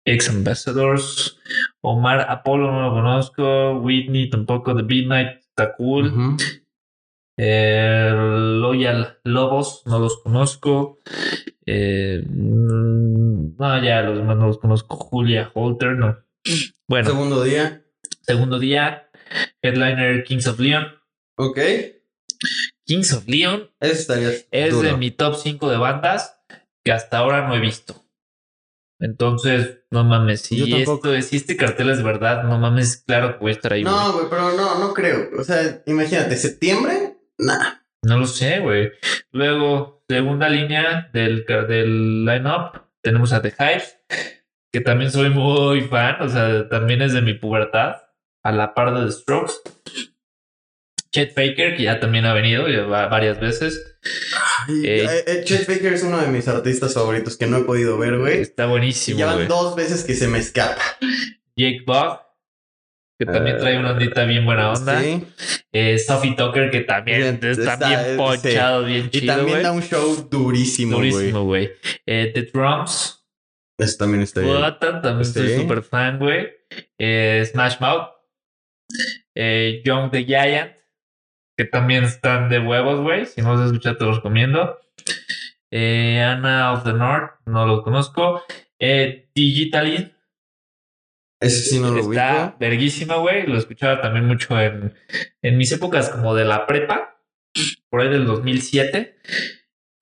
[0.05, 1.39] Ex Ambassadors,
[1.81, 6.07] Omar Apolo no lo conozco, Whitney tampoco, The Midnight está cool.
[6.07, 6.37] Ujú.
[7.39, 10.99] Eh, Loyal Lobos, no los conozco.
[11.67, 14.97] Eh, mm, no, ya los demás no los conozco.
[14.97, 16.19] Julia Holter, no.
[16.89, 17.85] Bueno, Segundo día.
[18.23, 19.11] segundo día,
[19.63, 20.87] Headliner Kings of Leon.
[21.37, 21.59] Ok.
[22.85, 24.89] Kings of Leon Eso estaría es duro.
[24.89, 26.41] de mi top 5 de bandas
[26.85, 28.03] que hasta ahora no he visto.
[28.99, 31.13] Entonces, no mames, si Yo tampoco.
[31.13, 33.85] esto, si este cartel es verdad, no mames, claro que voy a estar ahí.
[33.85, 35.29] No, güey, pero no, no creo.
[35.39, 37.06] O sea, imagínate, septiembre,
[37.39, 37.81] nah.
[38.03, 38.93] No lo sé, güey.
[39.33, 43.99] Luego, segunda línea del, del line-up, tenemos a The Hives,
[44.73, 47.97] que también soy muy fan, o sea, también es de mi pubertad,
[48.45, 49.55] a la par de The Strokes.
[51.11, 53.99] Chet Faker, que ya también ha venido ya va varias veces.
[54.69, 55.05] Ay, Eh.
[55.05, 58.19] eh, eh, Chet Baker es uno de mis artistas favoritos que no he podido ver,
[58.19, 58.41] güey.
[58.41, 60.83] Está buenísimo, ya van dos veces que se me escapa.
[61.57, 62.21] Jake Bug,
[63.19, 65.01] que también Eh, trae una ondita bien buena onda.
[65.01, 65.25] Sí.
[65.73, 69.63] Eh, Sophie Tucker, que también está, está- bien eh, ponchado, bien Y chido, también güey.
[69.63, 71.11] da un show durísimo, güey.
[71.11, 71.71] Durísimo, güey.
[72.07, 73.25] Eh, The Drums,
[73.79, 74.57] Eso también está bien.
[75.03, 75.57] También Sí.
[75.57, 76.49] súper fan, güey.
[76.99, 78.09] Eh, Smash Mouth.
[79.35, 80.73] Eh, Young the Giant.
[81.59, 83.25] Que también están de huevos, güey.
[83.27, 84.79] Si no los has escuchado, te los recomiendo.
[85.73, 87.33] Eh, Anna of the North.
[87.47, 88.43] No los conozco.
[88.79, 90.13] Eh, Digitally.
[91.41, 92.57] Ese sí no lo está ubico.
[92.59, 93.47] verguísima, güey.
[93.47, 94.95] Lo escuchaba también mucho en,
[95.43, 97.21] en mis épocas como de la prepa.
[97.91, 99.17] Por ahí del 2007.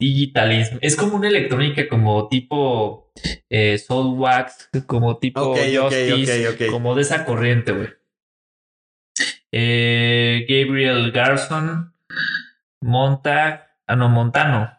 [0.01, 0.78] Digitalism.
[0.80, 3.12] Es como una electrónica como tipo
[3.49, 6.70] eh, Soul Wax, como tipo Ok, ok, Justice, ok, ok.
[6.70, 7.89] como de esa corriente, güey.
[9.53, 11.95] Eh, Gabriel Garson,
[12.82, 14.72] Montag, ah, no, Montano,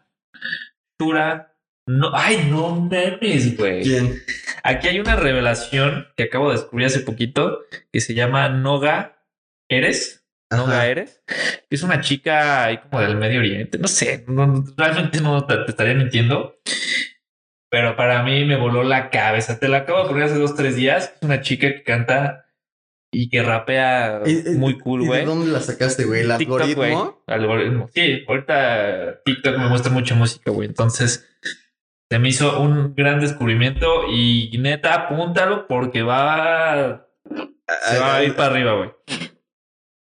[0.98, 1.55] Tura,
[1.86, 3.82] no, ay, no memes, güey.
[3.82, 4.22] ¿Quién?
[4.62, 7.60] Aquí hay una revelación que acabo de descubrir hace poquito
[7.92, 9.22] que se llama Noga
[9.68, 10.24] Eres.
[10.50, 10.86] Noga Ajá.
[10.88, 11.22] Eres.
[11.26, 13.78] que Es una chica ahí como del Medio Oriente.
[13.78, 16.56] No sé, no- realmente no te, te estaría mintiendo.
[17.70, 19.58] Pero para mí me voló la cabeza.
[19.58, 21.12] Te la acabo de poner hace dos, tres días.
[21.16, 22.46] Es una chica que canta
[23.12, 25.20] y que rapea ¿Y- y- muy cool, ¿Y güey.
[25.20, 26.22] de dónde la sacaste, güey?
[26.22, 27.04] ¿El TikTok, algoritmo?
[27.26, 27.36] güey.
[27.38, 27.90] Algoritmo.
[27.94, 30.68] Sí, ahorita TikTok me muestra mucha música, güey.
[30.68, 31.26] Entonces,
[32.10, 37.06] se me hizo un gran descubrimiento y neta, apúntalo porque va,
[37.88, 38.90] se va a ir para arriba, güey.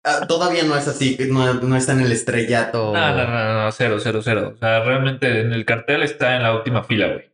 [0.05, 2.93] Ah, todavía no es así, no, no está en el estrellato.
[2.93, 4.51] No, no, no, no, cero, cero, cero.
[4.55, 7.31] O sea, realmente en el cartel está en la última fila, güey.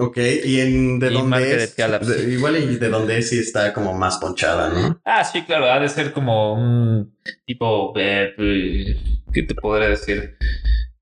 [0.00, 1.76] Ok, y en de Y dónde es.
[1.76, 5.00] De- igual y de dónde es sí está como más ponchada, ¿no?
[5.04, 7.16] Ah, sí, claro, ha de ser como un
[7.46, 8.96] tipo, eh,
[9.32, 10.36] ¿qué te podré decir?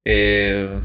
[0.05, 0.83] Eh,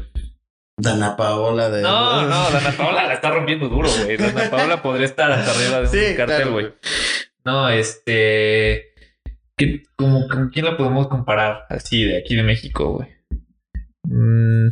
[0.78, 1.82] Dana Paola de.
[1.82, 4.16] No, no, Dana Paola la está rompiendo duro, güey.
[4.16, 6.52] Dana Paola podría estar hasta arriba de un Sí, cartel, claro.
[6.52, 6.74] güey.
[7.44, 8.92] No, este.
[9.56, 13.08] ¿qué, como, ¿Con quién la podemos comparar así de aquí de México, güey?
[14.02, 14.68] Mm,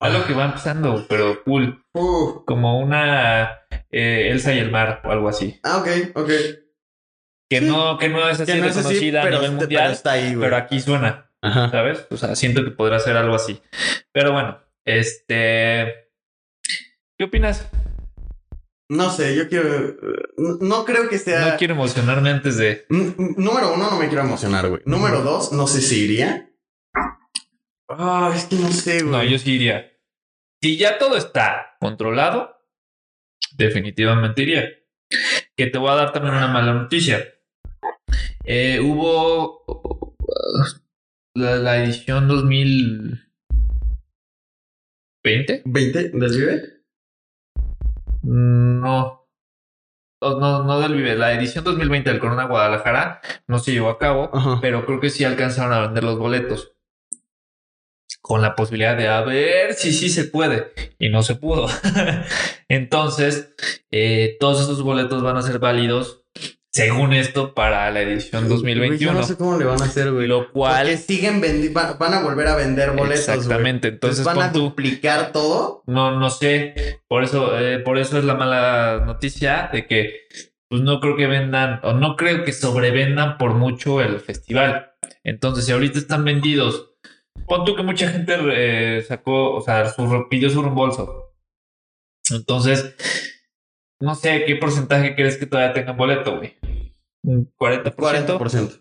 [0.00, 1.82] algo que va empezando, pero cool.
[1.92, 3.60] Uh, Como una
[3.90, 5.60] eh, Elsa y el mar o algo así.
[5.64, 6.28] ah, ok, ok.
[7.48, 7.66] Que, Sí.
[7.66, 10.34] no, que no es así no reconocida pero, a nivel este- mundial, pero está ahí,
[10.34, 10.40] güey.
[10.46, 11.30] pero aquí suena.
[11.42, 11.70] Ajá.
[11.70, 12.06] ¿sabes?
[12.10, 13.60] O sea, siento que podrá ser algo así.
[14.12, 16.10] Pero bueno, este.
[17.18, 17.68] ¿Qué opinas?
[18.88, 19.96] No sé, yo quiero.
[20.38, 21.50] No, no creo que sea.
[21.52, 22.86] No quiero emocionarme antes de.
[22.88, 24.82] N- Número uno, no me quiero emocionar, güey.
[24.86, 26.50] Número dos, no sé si iría.
[27.88, 29.10] Ah, es que no sé, güey.
[29.12, 29.92] No, yo sí iría.
[30.62, 32.56] Si ya todo está controlado,
[33.56, 34.68] definitivamente iría.
[35.56, 37.24] Que te voy a dar también una mala noticia.
[38.44, 40.14] Eh, hubo uh,
[41.34, 43.25] la, la edición 2020.
[45.26, 46.82] ¿20 del Vive?
[48.22, 49.28] No.
[50.22, 51.16] No, no, no del Vive.
[51.16, 54.58] La edición 2020 del Corona Guadalajara no se llevó a cabo, Ajá.
[54.60, 56.72] pero creo que sí alcanzaron a vender los boletos.
[58.20, 60.72] Con la posibilidad de a ver si sí se puede.
[60.98, 61.68] Y no se pudo.
[62.68, 63.54] Entonces,
[63.90, 66.24] eh, todos esos boletos van a ser válidos,
[66.76, 69.12] según esto, para la edición Güey, Yo 2021.
[69.14, 70.26] no sé cómo le van a hacer, güey.
[70.26, 70.86] Lo cual.
[70.86, 73.38] Porque siguen vendi van, a volver a vender boletos, güey.
[73.38, 73.88] Exactamente.
[73.88, 75.82] Entonces, van a duplicar todo.
[75.86, 77.00] No, no sé.
[77.08, 80.26] Por eso, eh, por eso es la mala noticia de que
[80.68, 84.92] pues no creo que vendan o no creo que sobrevendan por mucho el festival.
[85.24, 86.92] Entonces, si ahorita están vendidos,
[87.48, 91.32] pon tú que mucha gente eh, sacó, o sea, su, pidió su reembolso.
[92.30, 92.96] Entonces,
[94.00, 96.56] no sé qué porcentaje crees que todavía tengan boleto, güey.
[97.26, 97.94] ¿Un 40%?
[97.96, 98.80] 40%.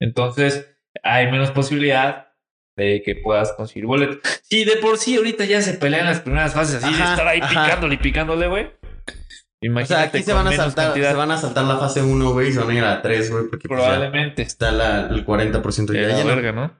[0.00, 0.66] Entonces,
[1.02, 2.28] hay menos posibilidad
[2.76, 4.18] de que puedas conseguir boleto.
[4.42, 7.28] Si de por sí ahorita ya se pelean las primeras fases así de Ajá, estar
[7.28, 7.64] ahí ajá.
[7.64, 8.64] picándole y picándole, güey.
[8.66, 11.10] O sea, Imagínate aquí se van, a saltar, cantidad.
[11.10, 13.02] se van a saltar la fase 1, güey, y se van a ir a la
[13.02, 14.42] 3, güey, porque pues, Probablemente.
[14.42, 16.26] está la, el 40% De ya la lleno.
[16.36, 16.72] verga, ¿no?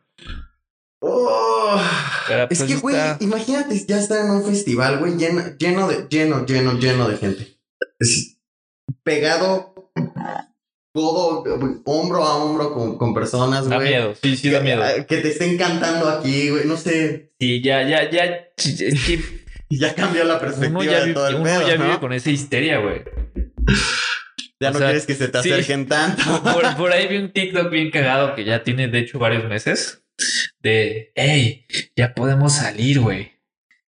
[1.00, 1.80] Oh,
[2.28, 5.88] Pero, es pues, que, güey, está- imagínate ya estar en un festival, güey, lleno, lleno
[5.88, 7.58] de, lleno, lleno, lleno de gente.
[7.98, 8.38] Es
[9.02, 9.90] pegado
[10.96, 13.90] todo, güey, hombro a hombro con, con personas, Da güey.
[13.90, 14.82] miedo, sí, sí da miedo.
[15.06, 17.30] Que te estén cantando aquí, güey, no sé.
[17.38, 18.48] Sí, ya, ya, ya.
[19.68, 21.84] Ya cambió la perspectiva ya, de todo el uno pedo, ya ¿no?
[21.86, 23.02] vive con esa histeria, güey.
[24.60, 25.50] Ya o no sea, quieres que se te sí.
[25.50, 26.22] acerquen tanto.
[26.54, 30.04] Por, por ahí vi un TikTok bien cagado que ya tiene, de hecho, varios meses.
[30.60, 31.66] De, hey,
[31.96, 33.32] ya podemos salir, güey.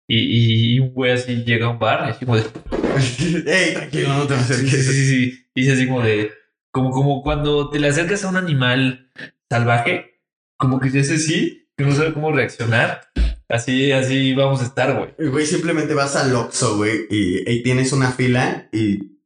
[0.08, 2.42] Y, y un güey así llega a un bar y así como de,
[3.46, 4.86] Ey, tranquilo, no te me Sí, sí, acerques.
[4.86, 5.44] sí, sí.
[5.54, 6.32] Dice así como de.
[6.70, 9.10] Como, como cuando te le acercas a un animal
[9.50, 10.20] salvaje,
[10.56, 13.02] como que dices sí, que no sabe cómo reaccionar.
[13.48, 15.30] Así, así vamos a estar, güey.
[15.30, 19.16] Güey, simplemente vas al Oxxo, güey, y, y tienes una fila y...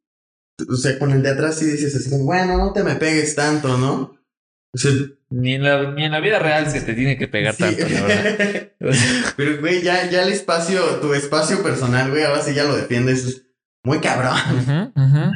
[0.69, 3.77] O sea, con el de atrás sí dices así bueno, no te me pegues tanto,
[3.79, 4.17] ¿no?
[4.75, 4.93] O sea,
[5.31, 7.65] Ni en la, ni en la vida real se te tiene que pegar sí.
[7.65, 8.69] tanto, la verdad.
[9.37, 13.45] Pero, güey, ya, ya el espacio, tu espacio personal, güey, ahora sí ya lo defiendes
[13.83, 14.37] muy cabrón.
[14.51, 15.33] ujú, ujú.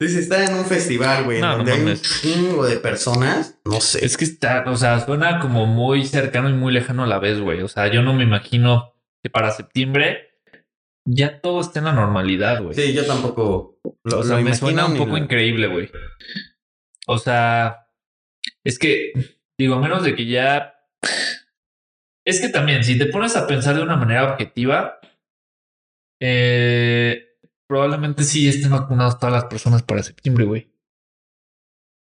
[0.00, 3.80] Entonces, estar en un festival, güey, No, no donde hay un chingo de personas, no
[3.80, 4.04] sé.
[4.04, 7.40] Es que está, o sea, suena como muy cercano y muy lejano a la vez,
[7.40, 7.62] güey.
[7.62, 10.28] O sea, yo no me imagino que para septiembre
[11.04, 12.74] ya todo esté en la normalidad, güey.
[12.74, 15.90] Sí, yo tampoco lo, o sea, lo me suena un poco increíble, güey.
[17.08, 17.88] O sea,
[18.62, 19.12] es que,
[19.58, 20.74] digo, a menos de que ya.
[22.24, 25.00] Es que también, si te pones a pensar de una manera objetiva,
[26.20, 27.27] eh,
[27.68, 30.72] probablemente sí estén vacunadas todas las personas para septiembre, güey.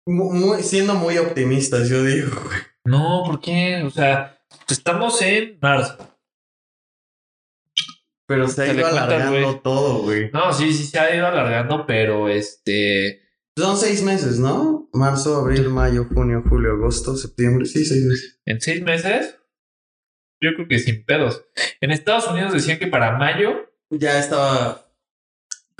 [0.07, 2.59] Mu- muy- siendo muy optimistas, yo digo, güey.
[2.85, 3.83] No, ¿por qué?
[3.83, 5.99] O sea, estamos en marzo.
[8.27, 10.31] Pero se ha Se ido alargando todo, güey.
[10.33, 13.23] No, sí, sí se ha ido alargando, pero este.
[13.59, 14.89] Son seis meses, ¿no?
[14.93, 17.67] Marzo, abril, mayo, junio, julio, agosto, septiembre.
[17.67, 18.41] Sí, seis meses.
[18.47, 19.37] En seis meses,
[20.41, 21.45] yo creo que sin pedos.
[21.81, 24.90] En Estados Unidos decían que para mayo Ya estaba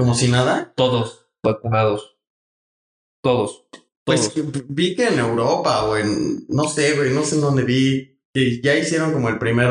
[0.01, 0.73] como si nada.
[0.77, 2.17] todos vacunados.
[3.23, 3.67] Todos.
[4.05, 4.53] Pues Todos.
[4.69, 6.05] vi que en Europa, güey,
[6.49, 9.71] no sé, güey, no sé en dónde vi, que ya hicieron como el primer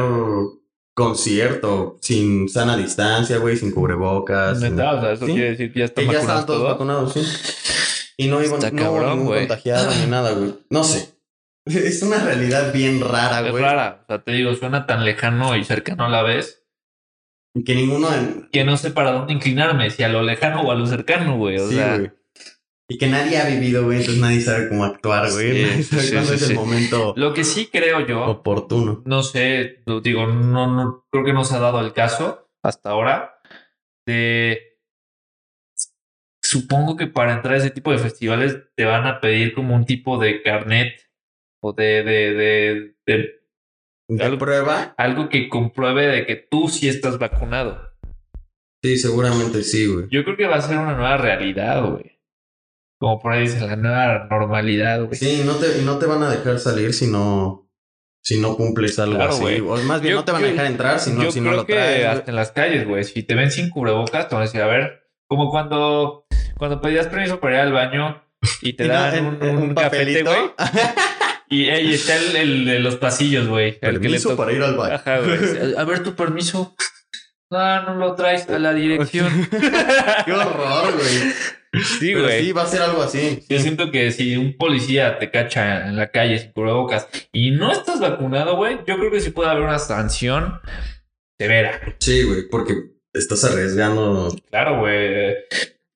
[0.96, 4.60] concierto sin sana distancia, güey, sin cubrebocas.
[4.60, 5.34] sin- o sea, eso Sí.
[5.34, 6.72] quiere decir que ya están Que ya vacunados estaban todos todos.
[6.74, 8.14] vacunados, sí.
[8.18, 10.56] Y no, iban, Está no ningún contagiado ni nada, güey.
[10.70, 11.10] No sé.
[11.66, 13.64] Es una realidad bien rara, Es güey.
[13.64, 14.02] rara.
[14.04, 16.59] O sea, te digo, suena tan lejano y cercano a la vez
[17.66, 18.08] Que ninguno
[18.52, 21.58] que no sé para dónde inclinarme, si a lo lejano o a lo cercano, güey.
[21.58, 22.12] O sí, sea, güey.
[22.92, 25.54] Y que nadie ha vivido, güey, entonces nadie sabe cómo actuar, güey.
[25.54, 29.04] Sí, Nadie sabe sí, cuándo sí, es el momento lo que sí creo yo, oportuno.
[29.06, 33.36] no sé, digo, no, no, creo que no se ha dado el caso hasta ahora
[34.08, 34.78] de
[36.44, 39.86] supongo que para entrar a ese tipo de festivales te van a pedir como un
[39.86, 41.00] tipo de carnet
[41.62, 43.39] o de, de, de, de
[44.10, 44.94] ¿De Algo- prueba?
[44.98, 47.80] algo que compruebe de que tú sí estás vacunado.
[48.84, 50.08] Sí, seguramente sí, güey.
[50.10, 52.20] Yo creo que va a ser una nueva realidad, güey.
[53.00, 55.16] Como por ahí dice, la nueva normalidad, güey.
[55.16, 57.70] Sí, no te, y no te van a dejar salir si no,
[58.24, 59.60] si no cumples algo Claro, así.
[59.62, 61.40] O más bien, Yo- no te van a yo- dejar entrar si no, Yo si
[61.42, 62.06] no lo que traes.
[62.08, 63.04] hasta en las calles, güey.
[63.04, 66.26] Si te ven sin cubrebocas, te van a decir, a ver, como cuando,
[66.58, 68.24] cuando pedías permiso para ir al baño
[68.62, 70.32] y te no, dan un, un cafete, papelito.
[70.32, 70.52] güey.
[71.50, 73.78] Y ahí está el, el de los pasillos, güey.
[73.82, 74.96] el que le para ir al baño.
[74.96, 75.16] Ajá.
[75.16, 76.76] A ver tu permiso.
[77.52, 79.50] No, no lo traes a la dirección.
[80.26, 81.34] Qué horror, güey.
[82.00, 82.46] Sí, Pero güey.
[82.46, 83.44] sí, va a ser algo así.
[83.50, 87.72] Yo siento que si un policía te cacha en la calle sin cubrebocas y no
[87.72, 90.60] estás vacunado, güey, yo creo que sí puede haber una sanción
[91.40, 91.80] severa.
[92.00, 92.74] Sí, güey, porque
[93.14, 94.36] estás arriesgando.
[94.50, 95.36] Claro, güey.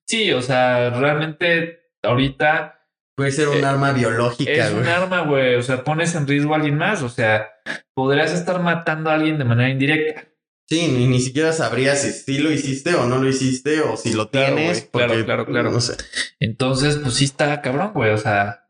[0.08, 2.83] Sí, o sea, realmente ahorita
[3.16, 4.84] Puede ser un Eh, arma biológica, es güey.
[4.84, 5.55] un arma, güey.
[5.55, 7.03] O sea, pones en riesgo a alguien más.
[7.03, 7.47] O sea,
[7.95, 10.30] podrías estar matando a alguien de manera indirecta.
[10.70, 14.30] Sí, ni, ni siquiera sabrías si lo hiciste o no lo hiciste o si lo
[14.30, 14.89] Claro, tienes.
[14.91, 15.72] claro, porque, claro, claro.
[15.72, 15.97] No sé.
[16.39, 18.11] Entonces, pues sí está cabrón, güey.
[18.11, 18.70] O sea,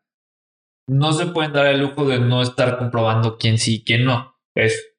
[0.90, 4.36] no se pueden dar el lujo de no estar comprobando quién sí y quién no.
[4.56, 4.90] Es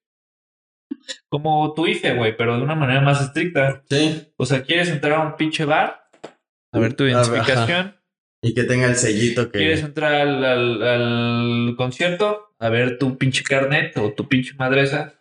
[1.29, 3.83] como tu IFE, güey, pero de una manera más estricta.
[3.91, 4.33] Sí.
[4.37, 6.09] O sea, ¿quieres entrar a un pinche bar?
[6.73, 8.01] A ver tu ajá.
[8.45, 9.59] Y que tenga el sellito que.
[9.59, 12.51] ¿Quieres entrar al, al- al concierto?
[12.59, 15.15] A ver tu pinche carnet o tu pinche madresa.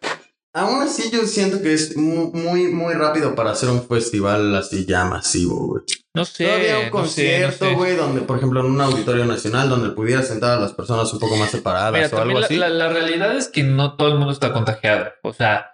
[0.55, 4.85] Aún así, yo siento que es mu- muy, muy rápido para hacer un festival así
[4.85, 5.83] ya masivo, güey.
[6.15, 6.45] No sé.
[6.45, 7.73] Todavía un no sé, no concierto, sé.
[7.73, 11.19] güey, donde, por ejemplo, en un auditorio nacional, donde pudiera sentar a las personas un
[11.19, 12.55] poco más separadas Mira, o algo la, así.
[12.55, 15.11] la- la realidad es que no todo el mundo está contagiado.
[15.23, 15.71] O sea,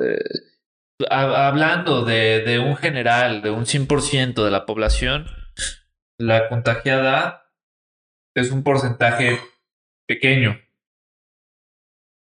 [0.00, 0.18] eh,
[1.10, 5.26] ha- hablando de, de un general, de un 100% de la población,
[6.18, 7.50] la contagiada
[8.34, 9.40] es un porcentaje
[10.06, 10.60] pequeño.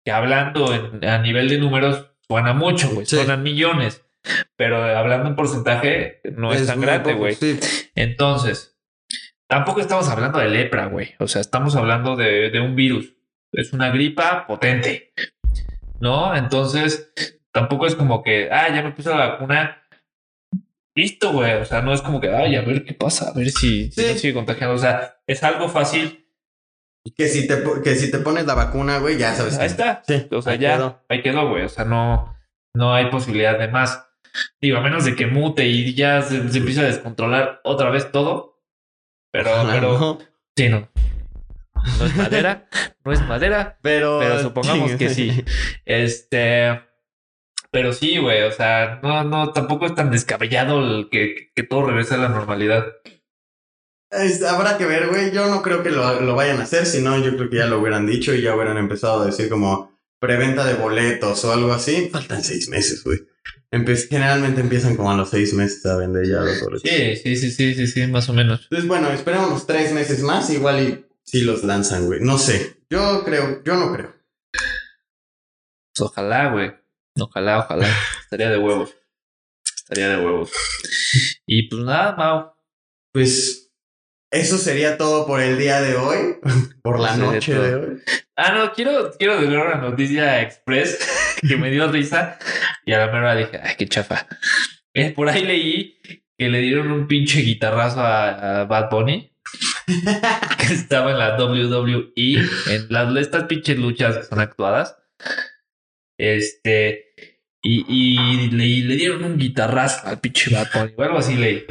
[0.05, 3.17] Que hablando en- a nivel de números suena mucho, güey, Sí.
[3.17, 4.05] suenan millones.
[4.57, 7.35] Pero hablando en porcentaje no es, tan grande, güey.
[7.35, 7.59] Sí.
[7.95, 8.79] Entonces,
[9.49, 11.15] tampoco estamos hablando de lepra, güey.
[11.19, 13.15] O sea, estamos hablando de, de un virus.
[13.53, 15.13] Es una gripa potente.
[16.01, 16.35] ¿No?
[16.35, 17.13] Entonces,
[17.53, 19.82] tampoco es como que, ah, ya me puse la vacuna.
[20.95, 21.53] Listo, güey.
[21.55, 24.03] O sea, no es como que, ay, a ver qué pasa, a ver si, si
[24.03, 24.07] Sí.
[24.13, 24.75] no sigue contagiando.
[24.75, 26.27] O sea, es algo fácil.
[27.17, 29.59] Que si te, que si te pones la vacuna, güey, ya sabes.
[29.59, 30.03] Ahí está.
[30.07, 31.03] Sí, O sea, ahí ya, quedó.
[31.09, 31.65] ahí quedó, güey.
[31.65, 32.37] O sea, no,
[32.75, 34.07] no hay posibilidad de más.
[34.61, 38.13] Digo, a menos de que mute y ya se, se empiece a descontrolar otra vez
[38.13, 38.63] todo.
[39.33, 40.19] Pero, Ojalá pero, no.
[40.57, 40.89] sí, no.
[41.99, 42.69] No es madera,
[43.05, 45.45] no es madera, Pero, pero supongamos que sí.
[45.85, 46.81] Este,
[47.73, 51.87] pero sí, güey, o sea, no, no, tampoco es tan descabellado el que, que todo
[51.87, 52.87] regrese a la normalidad.
[54.11, 55.33] Es- habrá que ver, güey.
[55.33, 57.81] Yo no creo que lo, lo vayan a hacer, sino yo creo que ya lo
[57.81, 62.11] hubieran dicho y ya hubieran empezado a decir como preventa de boletos o algo así.
[62.13, 63.21] Faltan seis meses, güey.
[63.71, 66.83] Empe- generalmente empiezan como a los seis meses a vender ya los boletos.
[66.83, 68.65] Sí, sí, sí, sí, sí, sí, más o menos.
[68.65, 72.21] Entonces, bueno, esperemos tres meses más, igual y si los lanzan, güey.
[72.21, 72.77] No sé.
[72.91, 74.13] Yo creo, yo no creo.
[75.95, 76.73] Pues ojalá, güey.
[77.19, 77.89] Ojalá, ojalá.
[78.23, 78.95] Estaría de huevos.
[79.77, 80.51] Estaría de huevos.
[81.47, 82.53] Y pues nada, Mau.
[83.13, 83.71] Pues
[84.31, 86.37] eso sería todo por el día de hoy.
[86.83, 88.03] por la noche de hoy.
[88.37, 90.99] Ah, no, quiero, quiero decir una noticia express
[91.49, 92.39] que me dio risa.
[92.87, 94.27] Y a la mera dije, ay, qué chafa.
[94.95, 95.99] Eh, por ahí leí
[96.39, 99.33] que le dieron un pinche guitarrazo a, a Bad Bunny.
[100.59, 104.97] que estaba en la WWE, en las, estas pinches luchas que son actuadas.
[106.23, 107.15] Este,
[107.61, 111.35] y, y le, y le dieron un guitarrazo al pinche Bad Bunny, o algo así
[111.35, 111.65] leí.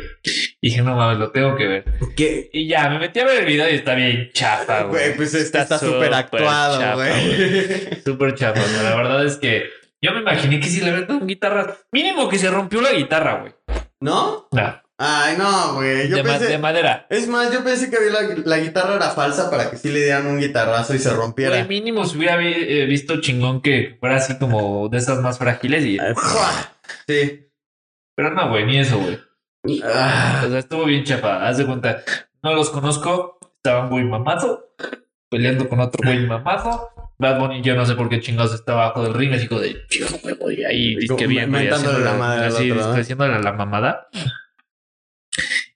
[0.60, 1.86] Y dije, no mames, lo tengo que ver.
[2.18, 2.50] ¿Qué?
[2.52, 5.06] Y ya, me metí a ver el video y está bien chafa, güey.
[5.06, 8.02] Güey, pues está súper actuado, güey.
[8.04, 8.84] Súper chafa, güey.
[8.84, 9.70] La verdad es que
[10.02, 13.40] yo me imaginé que si le dado un guitarra, mínimo que se rompió la guitarra,
[13.40, 13.54] güey.
[14.02, 14.50] ¿No?
[14.52, 16.10] No, Ay, no, güey.
[16.10, 16.46] Yo de, pensé...
[16.46, 17.08] de madera.
[17.10, 20.04] Es más, yo pensé que había la, la guitarra era falsa para que sí le
[20.04, 21.56] dieran un guitarrazo y se rompiera.
[21.56, 25.86] Güey, mínimo se hubiera eh, visto chingón que fuera así como de esas más frágiles
[25.86, 25.98] y...
[27.08, 27.48] Sí.
[28.16, 29.20] Pero no, güey, ni eso, güey.
[29.84, 31.48] Ah, O sea, estuvo bien chafa.
[31.48, 32.04] Haz de cuenta,
[32.44, 33.40] no los conozco.
[33.56, 34.76] Estaba un güey mamado
[35.32, 36.90] peleando con otro güey mamado.
[37.18, 39.76] Bad Bunny, yo no sé por qué chingados estaba abajo del ring, así como de
[39.88, 40.08] chico,
[40.40, 44.08] güey, ahí Como disque bien, güey, la madre así, la mamada.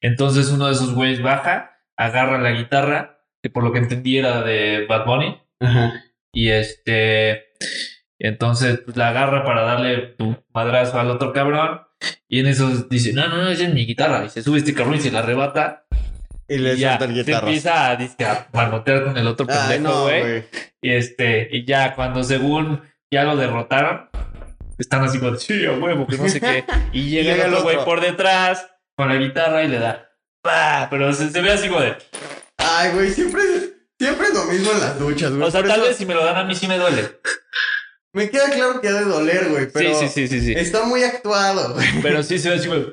[0.06, 4.44] Entonces uno de esos güeyes baja, agarra la guitarra, que por lo que entendí era
[4.44, 6.04] de Bad Bunny, Ajá.
[6.32, 7.46] y este.
[8.20, 11.82] Entonces pues, la agarra para darle un madrazo al otro cabrón.
[12.30, 14.26] Y en eso dice: No, no, no, esa es mi guitarra.
[14.26, 15.88] Y se sube este cabrón y se la arrebata.
[16.48, 17.48] Y le y ya el guitarra.
[17.48, 20.44] empieza a, dizque, a manotear con el otro pendejo, güey.
[20.84, 24.08] y este, y ya cuando según ya lo derrotaron,
[24.78, 26.64] están así como, sí, a huevo, que no sé qué.
[26.94, 30.10] Y llega, llega el otro güey por detrás con la guitarra y le da.
[30.42, 30.88] ¡pah!
[30.90, 31.98] Pero se, se ve así como de.
[32.58, 33.42] Ay, güey, siempre,
[34.00, 35.48] siempre es lo mismo en las duchas, güey.
[35.48, 37.20] O sea, tal vez si me lo dan a mí sí me duele.
[38.16, 40.54] Me queda claro que ha de doler, güey, pero sí, sí, sí, sí, sí.
[40.56, 41.86] está muy actuado, güey.
[42.02, 42.88] Pero sí se ve así de,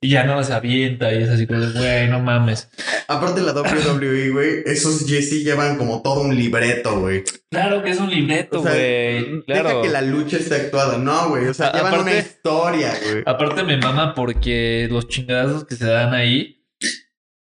[0.00, 2.68] Y ya no se avienta y es así como güey, no mames.
[3.06, 7.22] Aparte la WWE, güey, esos Jesse llevan como todo un libreto, güey.
[7.50, 9.42] Claro que es un libreto, O sea, güey.
[9.46, 9.82] deja claro.
[9.82, 10.98] que la lucha esté actuada.
[10.98, 13.22] No, güey, o sea, A- llevan aparte- una historia, güey.
[13.26, 16.64] Aparte me mama porque los chingadazos que se dan ahí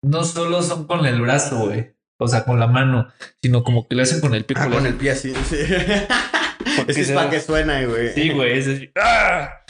[0.03, 1.92] no solo son con el brazo, güey.
[2.20, 3.09] O sea, con la mano,
[3.42, 4.61] sino como que le hacen con el pico.
[4.62, 5.57] Ah, con el pie así, sí.
[6.86, 8.12] Ese es para que suene, güey.
[8.12, 9.64] Sí, güey, es así, ¡ah!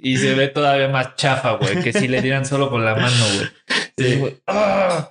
[0.00, 3.24] Y se ve todavía más chafa, güey, que si le dieran solo con la mano,
[3.36, 3.48] güey.
[3.98, 4.04] Sí.
[4.04, 5.10] Sí, güey, ¡ah!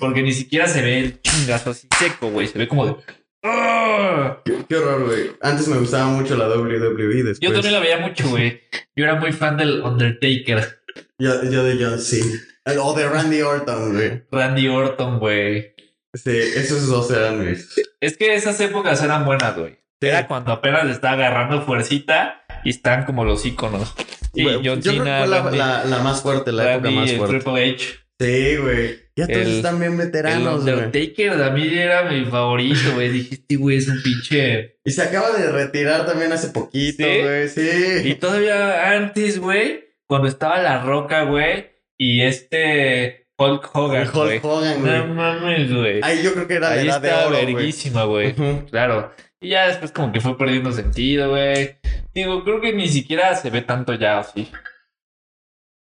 [0.00, 2.48] Porque ni siquiera se ve el chingazo así seco, güey.
[2.48, 2.96] Se ve como de.
[3.44, 4.42] ¡ah!
[4.44, 5.30] Qué, qué horror, güey.
[5.40, 7.40] Antes me gustaba mucho la WWE, después...
[7.40, 8.62] Yo también la veía mucho, güey.
[8.96, 10.80] Yo era muy fan del Undertaker,
[11.18, 12.40] Yo, yo de John Cena.
[12.82, 14.22] O de Randy Orton, güey.
[14.30, 15.74] Randy Orton, güey.
[16.14, 17.74] Sí, esos dos eran mis...
[18.00, 19.78] Es que esas épocas eran buenas, güey.
[20.00, 23.94] Era cuando apenas le estaba agarrando fuercita y están como los íconos.
[24.34, 26.90] Sí, Güey, John yo creo que Cena, fue la, la- la más fuerte, la época
[26.90, 27.38] más el fuerte.
[27.40, 27.84] Triple H.
[28.18, 28.98] Sí, güey.
[29.16, 30.74] Ya todos El- están bien El veteranos, güey.
[30.74, 33.08] Undertaker a mí era mi favorito, güey.
[33.10, 34.78] Dijiste, güey, es un pinche.
[34.84, 37.20] Y se acaba de retirar también hace poquito, ¿Sí?
[37.22, 37.48] güey.
[37.48, 38.08] Sí.
[38.08, 44.34] Y todavía antes, güey, cuando estaba La Roca, güey, y este Hulk Hogan, El güey.
[44.36, 44.98] Hulk Hogan, güey.
[44.98, 46.00] No mames, güey.
[46.02, 47.54] Ahí yo creo que era la Ahí de estaba oro, güey.
[47.54, 48.32] verguísima, güey.
[48.32, 48.66] Ujú.
[48.70, 49.12] Claro.
[49.40, 51.78] Y ya después como que fue perdiendo sentido, güey.
[52.14, 54.50] Digo, creo que ni siquiera se ve tanto ya, ¿o sí?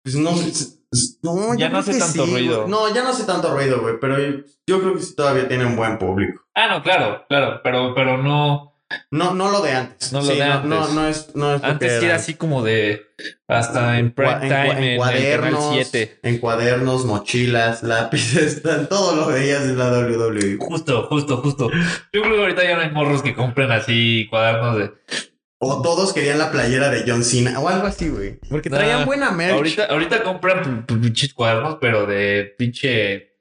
[0.04, 2.68] Pues no, s- s- no, Ya no hace tanto sí, ruido.
[2.68, 3.96] No, ya no hace tanto ruido, güey.
[4.02, 6.42] Pero yo, yo creo que sí todavía tiene un buen público.
[6.56, 8.73] Ah, no, claro, claro, pero, pero no.
[9.12, 10.12] No, no lo de antes.
[10.12, 10.70] No lo Sí, de no, antes.
[10.70, 13.02] No, no es, no es Antes era así como de.
[13.48, 16.20] Hasta en prime time, en, el canal 7.
[16.24, 19.92] en cuadernos, mochilas, lápices, todo lo veías en la.
[19.92, 20.58] WWE.
[20.60, 21.70] Justo, justo, justo.
[22.12, 24.92] Yo creo que ahorita ya no hay morros que compren así cuadernos de.
[25.66, 28.40] O todos querían la playera de John Cena o algo así, güey.
[28.50, 29.54] Porque Nah, traían buena merch.
[29.56, 33.38] Ahorita, ahorita compran pinches cuadernos, pero de pinche.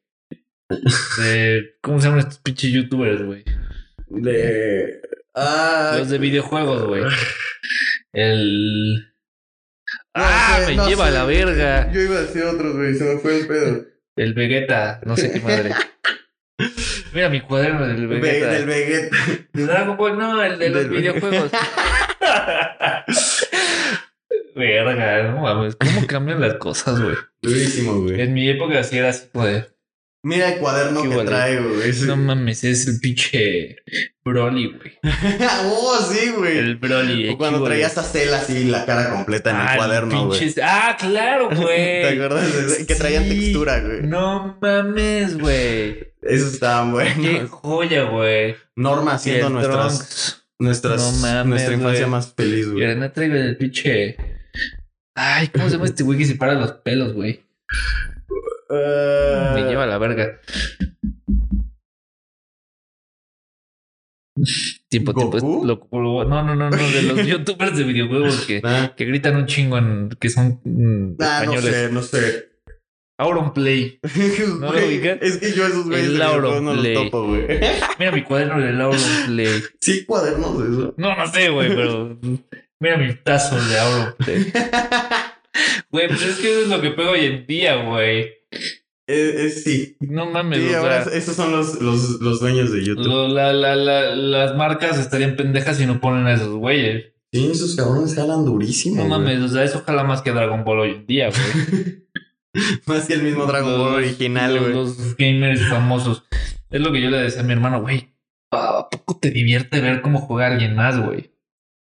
[0.69, 1.77] De.
[1.83, 3.45] ¿Cómo se llaman estos pinches youtubers, güey?
[4.07, 5.01] De.
[5.35, 7.05] Ah, Los de videojuegos, güey.
[8.12, 8.97] El.
[8.97, 9.03] no
[10.14, 10.59] ¡Ah!
[10.61, 11.91] sé, me no lleva a la verga.
[11.93, 12.95] Yo iba a decir otros, güey.
[12.95, 13.87] Se me fue el pedo.
[14.16, 15.72] El Vegeta, no sé qué madre.
[17.14, 18.53] Mira mi cuaderno del Ve- Vegeta.
[18.53, 19.16] del Vegeta.
[19.53, 21.12] De Dragon Ball, no, el de los Vegeta.
[21.12, 21.51] videojuegos.
[24.55, 25.76] Verga, no mames.
[25.76, 27.16] ¿Cómo cambian las cosas, güey?
[27.41, 28.20] Durísimo, güey.
[28.20, 29.64] En mi época sí era así, güey.
[30.24, 31.24] Mira el cuaderno que vale.
[31.24, 31.93] traigo, güey.
[32.07, 33.76] No mames, es el pinche
[34.25, 34.99] Broly, güey.
[35.66, 36.59] oh, sí, güey.
[36.59, 37.31] El Broly.
[37.31, 37.75] O cuando equivale.
[37.75, 40.55] traías a Cell así la cara completa en Ah, el cuaderno, güey.
[40.62, 42.03] Ah, claro, güey.
[42.03, 42.79] ¿Te acuerdas?
[42.79, 42.87] de?
[42.87, 44.03] Que traían textura, güey.
[44.03, 46.12] No mames, güey.
[46.23, 46.93] Esos estaban Qué
[47.33, 47.51] buenos.
[47.51, 48.55] joya, güey.
[48.77, 52.85] Norma el nuestras, nuestras, No mames, nuestra infancia más feliz, güey.
[52.85, 54.16] ahora no traigo el pinche.
[55.16, 57.45] Ay, ¿cómo se llama este güey que se para los pelos, güey?
[58.70, 60.39] Ah, Me lleva a la verga.
[64.89, 65.39] Tiempo, tiempo.
[65.39, 65.64] ¿Goku?
[65.64, 69.37] lo- lo- no, no, no, no, de los youtubers de videojuegos que, ah, que gritan
[69.37, 71.74] un chingo en que son mm, ah, no españoles.
[71.74, 72.49] sé, no sé.
[73.18, 74.01] Auron Play.
[74.61, 76.41] ¿No lo es que yo esos güeyes no
[76.74, 77.47] los topo, güey.
[77.99, 79.62] Mira mi cuaderno del Auron Play.
[79.80, 80.95] Sí, cuadernos de eso.
[80.97, 82.18] No, no sé, güey, pero
[82.80, 84.53] mira mi tazo de Auron Play.
[85.91, 88.33] Güey, pues es que eso es lo que pego hoy en día, güey.
[89.09, 89.97] Eh, eh, sí.
[90.01, 93.07] No mames, Sí, o ahora sea, esos son los, los, los dueños de YouTube.
[93.07, 97.07] lo- la- la- la- las marcas estarían pendejas si no ponen a esos güeyes.
[97.33, 98.97] Sí, esos cabrones jalan durísimo.
[98.97, 99.11] No güey.
[99.21, 102.03] mames, o sea, eso jala más que Dragon Ball hoy en día, güey.
[102.87, 104.75] Más que el mismo Dragon Ball original, los- güey.
[104.75, 106.25] Los gamers famosos.
[106.71, 108.11] Es lo que yo le decía a mi hermano, güey.
[108.53, 111.32] ¿A poco te divierte ver cómo juega alguien más, güey?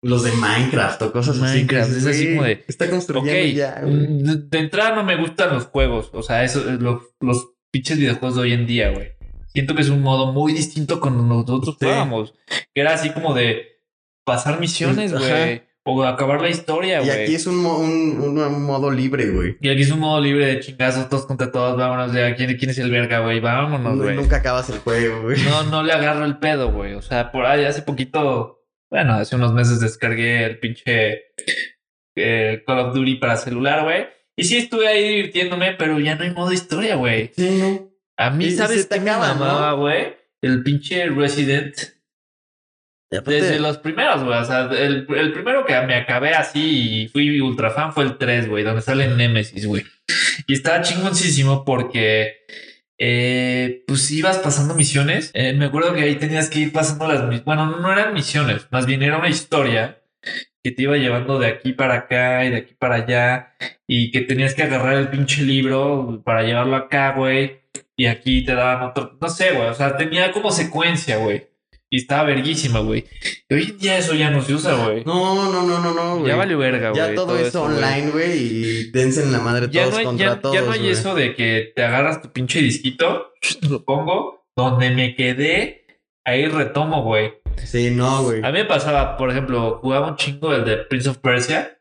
[0.04, 1.58] Los de Minecraft o cosas así.
[1.58, 5.54] Minecraft, es así como de, Está construyendo ya, mm, de, de entrada no me gustan
[5.54, 6.10] los juegos.
[6.14, 9.10] O sea, eso, es lo- los pinches videojuegos de hoy en día, güey.
[9.54, 11.86] Siento que es un modo muy distinto cuando nosotros Sí.
[11.86, 12.34] jugábamos.
[12.74, 13.66] Que era así como de
[14.26, 15.64] pasar misiones, güey.
[15.84, 17.24] O acabar la historia, Y güey.
[17.24, 19.58] aquí es un, mo- un, un- un modo libre, güey.
[19.62, 22.36] Y aquí es un modo libre de chingazos, todos contra todos, vámonos ya.
[22.36, 23.40] ¿Quién, quién es el verga, güey?
[23.40, 24.16] Vámonos, güey.
[24.16, 25.42] Nunca acabas el juego, güey.
[25.44, 26.94] No, no le agarro el pedo, güey.
[26.94, 28.61] O sea, por ahí hace poquito,
[28.92, 31.24] bueno, hace unos meses descargué el pinche
[32.16, 34.08] eh, Call of Duty para celular, güey.
[34.38, 37.32] Y sí estuve ahí divirtiéndome, pero ya no hay modo historia, güey.
[37.36, 37.90] Sí, no.
[38.18, 40.16] A mí, Y- ¿sabes qué me mamaba, güey?
[40.42, 41.76] El pinche Resident.
[43.12, 44.38] Aparte- Desde los primeros, güey.
[44.40, 48.18] O sea, el, el primero que me acabé así y fui ultra fan fue el
[48.18, 49.84] 3, güey, donde sale Nemesis, güey.
[50.48, 52.46] Y estaba chingoncísimo porque,
[53.04, 55.32] eh, pues ibas pasando misiones.
[55.34, 57.44] Eh, me acuerdo que ahí tenías que ir pasando las misiones.
[57.46, 60.04] Bueno, no eran misiones, más bien era una historia
[60.64, 63.56] que te iba llevando de aquí para acá y de aquí para allá.
[63.88, 67.62] Y que tenías que agarrar el pinche libro para llevarlo acá, güey.
[67.96, 69.18] Y aquí te daban otro.
[69.20, 69.70] No sé, güey.
[69.70, 71.48] O sea, tenía como secuencia, güey.
[71.94, 73.06] Y estaba verguísima, güey.
[73.50, 75.04] Y hoy en día eso ya no se usa, güey.
[75.04, 76.30] No, no, no, no, no, güey.
[76.30, 77.02] ya valió verga, güey.
[77.02, 80.06] Ya todo, es eso, online, güey, y dense en la madre Ya todos no hay,
[80.06, 80.56] contra ya, todos.
[80.56, 83.34] ya no hay eso de que te agarras tu pinche disquito,
[83.70, 85.86] lo pongo, donde me quedé,
[86.24, 87.34] ahí retomo, güey.
[87.66, 88.40] Sí, no, güey.
[88.42, 91.78] A mí me pasaba, por ejemplo, jugaba un chingo el de Prince of Persia,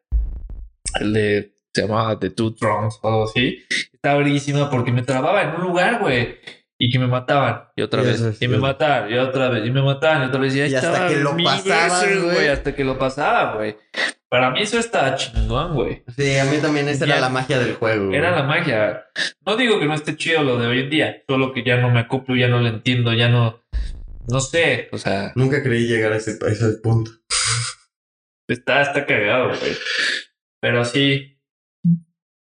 [0.99, 3.63] el de, se llamaba The Two Thrones o algo así.
[3.93, 6.35] Estaba verguísima porque me trababa en un lugar, güey.
[6.83, 7.65] Y que me mataban.
[7.77, 8.41] Y otra Y vez.
[8.41, 9.13] y me mataban.
[9.13, 9.67] Y otra vez.
[9.67, 10.23] Y me mataban.
[10.23, 10.55] Y otra vez.
[10.55, 12.49] Y, ahí Y hasta que lo veces, güey.
[12.49, 13.77] Hasta que lo pasaba, güey.
[14.31, 16.03] Para mí eso estaba chingón, güey.
[16.17, 18.07] Sí, a mí también esa Ya- era la magia del juego.
[18.07, 18.17] güey.
[18.17, 19.05] Era la magia.
[19.45, 21.23] No digo que no esté chido lo de hoy en día.
[21.29, 23.63] Solo que ya no me acoplo, ya no lo entiendo, ya no...
[24.29, 24.89] No sé.
[24.93, 27.11] O sea, Nunca creí llegar a ese, a ese punto.
[28.49, 29.77] está, está cagado, güey.
[30.63, 31.37] Pero sí...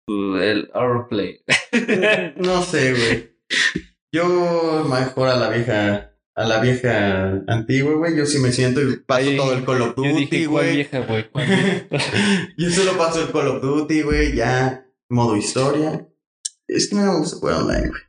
[0.07, 1.43] El Overplay.
[2.35, 3.31] No sé, güey.
[4.11, 8.17] Yo mejor a la vieja, a la vieja antigua, güey.
[8.17, 10.75] Yo sí me siento y paso Ay, todo el Call of Duty, dije, ¿cuál güey.
[10.75, 11.29] vieja, güey?
[11.29, 11.47] ¿Cuál?
[12.57, 14.35] Yo solo paso el Call of Duty, güey.
[14.35, 16.07] Ya, modo historia.
[16.67, 18.01] Es que no me gusta jugar online, güey.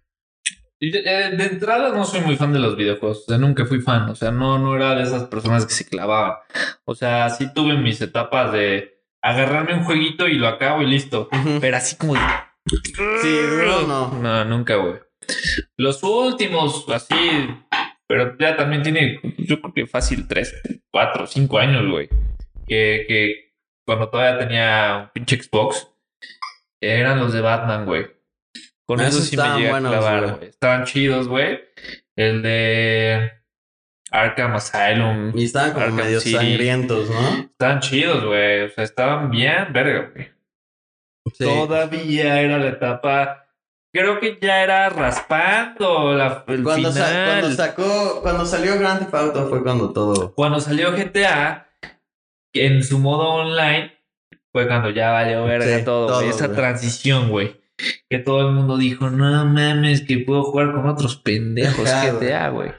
[0.80, 4.10] De, de entrada no soy muy fan de los videojuegos, o sea, nunca fui fan,
[4.10, 6.38] o sea, no, no era de esas personas que se clavaban.
[6.84, 11.28] O sea, sí tuve mis etapas de agarrarme un jueguito y lo acabo y listo.
[11.60, 12.20] Pero así como de...
[13.22, 14.18] Sí, duro no.
[14.20, 14.94] No, nunca, güey.
[15.76, 17.14] Los últimos, así,
[18.06, 22.08] pero ya también tiene, yo creo que fácil, 3, 4, 5 años, güey.
[22.66, 23.54] Que, que
[23.86, 25.88] cuando todavía tenía un pinche Xbox,
[26.80, 28.06] eran los de Batman, güey.
[28.86, 30.34] Con Ah, eso esos sí me estaban llegué a buenos, clavar, güey.
[30.36, 30.48] güey.
[30.48, 31.60] Estaban chidos, güey.
[32.16, 33.32] El de
[34.10, 35.32] Arkham Asylum.
[35.38, 36.36] Y estaban como Arkham medio City.
[36.36, 37.28] sangrientos, ¿no?
[37.50, 38.62] Estaban chidos, güey.
[38.62, 40.28] O sea, estaban bien, verga, güey.
[41.34, 41.44] Sí.
[41.44, 43.41] Todavía era la etapa.
[43.94, 47.26] Creo que ya era raspando la, el Cuando, sa- final.
[47.40, 50.34] cuando sacó, cuando salió Grand Theft Auto fue cuando todo.
[50.34, 51.68] Cuando salió GTA,
[52.54, 53.92] en su modo online,
[54.50, 56.20] fue cuando ya valió verga Sí, todo, todo.
[56.22, 57.60] Esa transición, güey.
[58.08, 62.72] Que todo el mundo dijo, no mames, que puedo jugar con otros pendejos GTA, güey.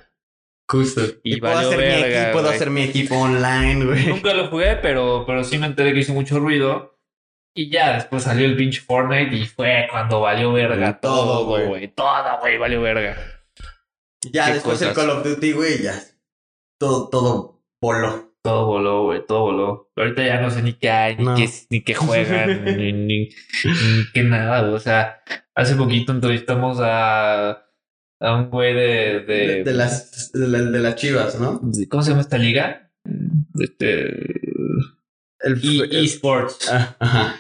[0.68, 1.02] Justo.
[1.24, 4.08] Y puedo hacer mi equipo, puedo hacer mi equipo online, güey.
[4.08, 6.93] Nunca lo jugué, pero, pero sí me enteré que hizo mucho ruido.
[7.56, 11.68] Y ya después salió el pinche Fortnite y fue cuando valió verga Todo, todo, güey.
[11.68, 11.88] güey.
[11.94, 13.16] Todo, güey, valió verga.
[14.32, 14.94] Ya después el.
[14.94, 15.94] Call of Duty, güey, ya.
[16.80, 18.34] Todo, todo voló.
[18.44, 19.92] Todo voló, güey, todo voló.
[19.96, 24.04] Ahorita ya no sé ni qué hay, ni, qué, ni qué juegan, ni, ni, ni
[24.14, 24.74] qué nada, güey.
[24.74, 25.22] O sea,
[25.56, 27.52] hace poquito entrevistamos a,
[28.20, 31.62] a un güey de, de, De, de las, de, la- de las chivas, ¿no?
[31.90, 32.92] ¿Cómo se llama esta liga?
[33.62, 34.08] Este.
[35.40, 36.70] El, E- el- eSports.
[36.72, 37.40] Ah, ajá.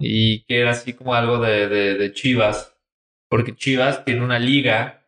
[0.00, 2.74] Y que era así como algo de, de, de Chivas.
[3.28, 5.06] Porque Chivas tiene una liga.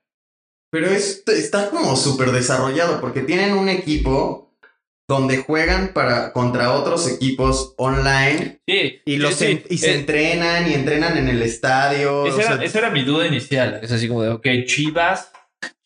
[0.71, 4.57] Pero es, está como súper desarrollado porque tienen un equipo
[5.09, 9.01] donde juegan para, contra otros equipos online Sí.
[9.05, 9.47] y, sí, los sí.
[9.47, 12.27] en- y se Eh, entrenan y entrenan en el estadio.
[12.27, 13.81] esa, o era, sea, esa era mi duda inicial.
[13.83, 15.33] Es así como de, ok, Chivas,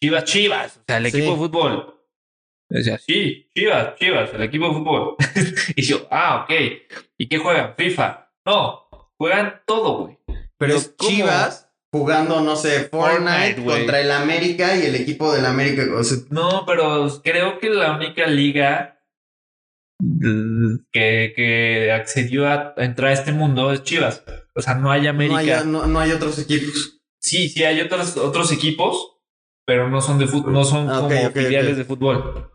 [0.00, 0.76] Chivas, Chivas.
[0.76, 1.16] O sea, el Sí.
[1.16, 1.92] equipo de fútbol.
[2.68, 5.16] Decía, sí, Chivas, Chivas, el equipo de fútbol.
[5.76, 6.52] y yo, ah, ok.
[7.18, 7.74] ¿Y qué juegan?
[7.76, 8.30] FIFA.
[8.44, 8.85] No,
[9.18, 10.18] juegan todo, güey.
[10.58, 11.10] pero es ¿cómo?
[11.10, 15.82] Chivas jugando, no sé, Fortnite, contra el América y el equipo del América.
[15.96, 19.00] O sea, No, pero creo que la única liga
[20.92, 24.24] que, que accedió a entrar a este mundo es Chivas.
[24.54, 25.64] O sea, no hay América.
[25.64, 27.00] no, hay, no, no hay otros equipos.
[27.18, 29.18] Sí, sí, hay otros, otros equipos,
[29.66, 32.50] pero no son de fútbol, no son Ah, como filiales de fútbol.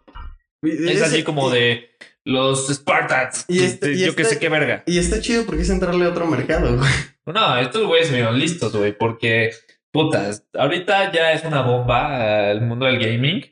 [0.63, 1.89] Es así como de
[2.25, 3.45] los Spartans.
[3.47, 4.83] Y este- y yo que este- sé qué verga.
[4.85, 6.89] Y está chido porque es entrarle a otro mercado, güey.
[7.25, 9.51] No, estos güeyes se vieron listos, güey, porque,
[9.91, 13.45] putas, ahorita ya es una bomba el mundo del gaming.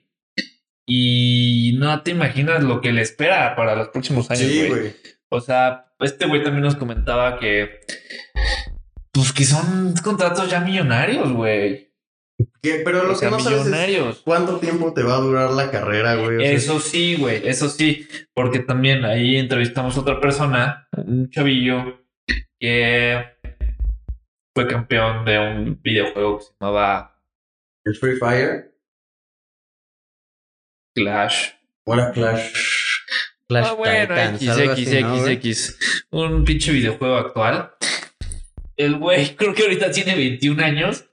[0.88, 4.94] Y no te imaginas lo que le espera para los próximos años, Sí, güey.
[5.30, 7.80] O sea, este güey también nos comentaba que.
[9.12, 11.89] Pues que son contratos ya millonarios, güey.
[12.62, 14.22] Que- Pero lo O sea, que no sabes es millonarios.
[14.26, 16.38] cuánto tiempo te va a durar la carrera, güey.
[16.38, 18.08] O sea, Eso sí, güey, eso sí.
[18.34, 22.02] Porque también ahí entrevistamos a otra persona, un chavillo,
[22.60, 23.24] que
[24.56, 27.22] fue campeón de un videojuego que se llamaba
[27.86, 28.74] el Free Fire.
[30.96, 31.52] Clash.
[31.86, 32.52] Hola, Clash.
[33.48, 35.34] Clash Ah, bueno, Titans, X, algo X, así, ¿no, X, güey?
[35.34, 35.80] X.
[36.12, 37.72] Un pinche videojuego actual.
[38.76, 41.09] El güey creo que ahorita tiene 21 años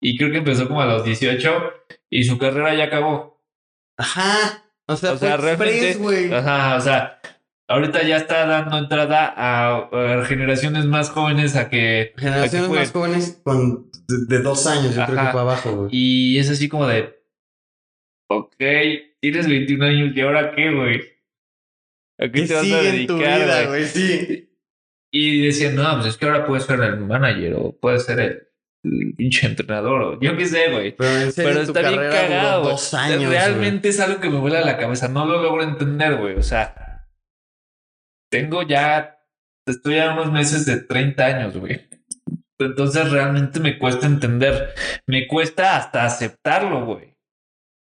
[0.00, 1.72] y creo que empezó como a los 18
[2.10, 3.42] y su carrera ya acabó.
[3.98, 4.64] Ajá.
[4.86, 6.32] O sea, O sea, fue express, realmente- güey.
[6.34, 7.20] Ajá, o sea,
[7.68, 12.12] ahorita ya está dando entrada a, a generaciones más jóvenes a que...
[12.16, 12.78] Generaciones Aquí fue.
[12.80, 15.26] más jóvenes con de, de dos años, yo creo Ajá.
[15.26, 15.88] que fue abajo, güey.
[15.92, 17.20] Y es así como de...
[18.28, 18.56] Ok,
[19.20, 21.00] tienes 21 años y ahora qué, güey.
[22.18, 23.68] ¿A qué ¿Qué te vas a en tu dedicar, vida, güey?
[23.80, 23.84] güey?
[23.86, 24.46] Sí.
[25.12, 28.48] Y decían, no, pues es que ahora puedes ser el manager o puedes ser el,
[28.82, 30.96] el pinche entrenador yo qué sé, güey.
[30.96, 32.72] Pero en serio, Pero tu está bien cagado, güey.
[32.72, 35.08] dos años, Realmente es algo que me vuela la cabeza.
[35.08, 36.36] No lo logro entender, güey.
[36.36, 37.06] O sea,
[38.30, 39.18] tengo ya,
[39.66, 41.88] estoy a unos meses de 30 años, güey.
[42.58, 44.74] Entonces realmente me cuesta entender.
[45.06, 47.16] Me cuesta hasta aceptarlo, güey.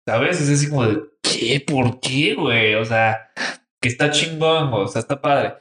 [0.07, 0.41] ¿Sabes?
[0.41, 1.65] Es así como de, ¿qué?
[1.67, 2.75] ¿Por qué, güey?
[2.75, 3.31] O sea,
[3.81, 4.83] que está chingón, güey.
[4.85, 5.55] O sea, está padre.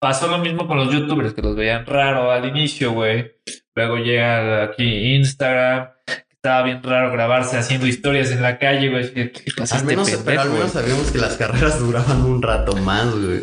[0.00, 3.32] Pasó lo mismo con los youtubers, que los veían raro al inicio, güey.
[3.74, 5.90] Luego llega aquí Instagram.
[6.30, 9.12] Estaba bien raro grabarse haciendo historias en la calle, güey.
[9.12, 10.82] ¿Qué qué pasa Al menos, pero pendejo, al menos güey?
[10.82, 13.42] sabíamos que las carreras duraban un rato más, güey.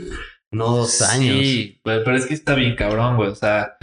[0.51, 1.37] No dos años.
[1.37, 3.29] Sí, güey, pero es que está bien cabrón, güey.
[3.29, 3.77] O sea,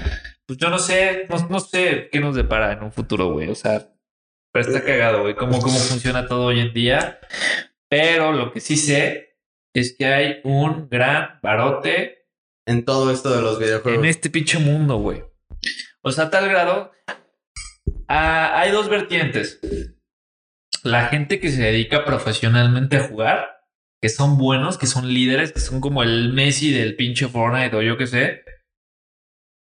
[0.45, 3.51] pues yo no sé, no, no sé qué nos depara en un futuro, güey.
[3.51, 3.89] O sea,
[4.53, 7.20] pero está cagado, güey, cómo, cómo funciona todo hoy en día.
[7.89, 9.37] Pero lo que sí sé
[9.72, 12.24] es que hay un gran barote
[12.66, 13.98] En todo esto de los videojuegos.
[14.02, 15.22] en este pinche mundo, güey.
[16.02, 16.92] O sea, a tal grado,
[18.08, 19.60] hay dos vertientes.
[20.82, 23.46] La gente que se dedica profesionalmente a jugar,
[24.02, 27.82] que son buenos, que son líderes, que son como el Messi del pinche Fortnite o
[27.82, 28.44] yo qué sé.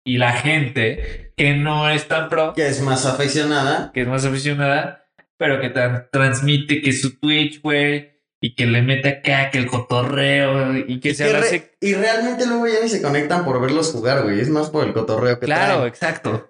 [0.05, 3.91] Y la gente que no es tan pro, Que es más aficionada.
[3.93, 5.05] que es más aficionada,
[5.37, 8.14] pero que tan- transmite que su Twitch, güey,
[8.45, 11.93] y que le mete acá, que el cotorreo, y que Y, se que hace y
[11.95, 14.39] realmente luego ya ni se conectan por verlos jugar, güey.
[14.39, 15.87] Es más por el cotorreo que Claro, traen.
[15.87, 16.49] exacto.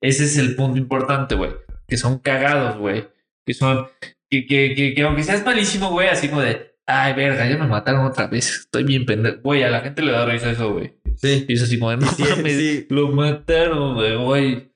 [0.00, 1.50] Ese es el punto importante, güey.
[1.86, 3.08] Que son cagados, güey.
[3.46, 3.86] Que son,
[4.30, 7.66] que, que, que, que aunque seas malísimo, güey, así como de, ay, verga, ya me
[7.66, 8.60] mataron otra vez.
[8.60, 9.36] Estoy bien pendejo.
[9.42, 10.94] Güey, a la gente le da risa eso, güey.
[11.16, 11.44] Sí.
[11.46, 12.86] Y es así como de, no Sí, mames, sí.
[12.88, 14.72] lo mataron, güey,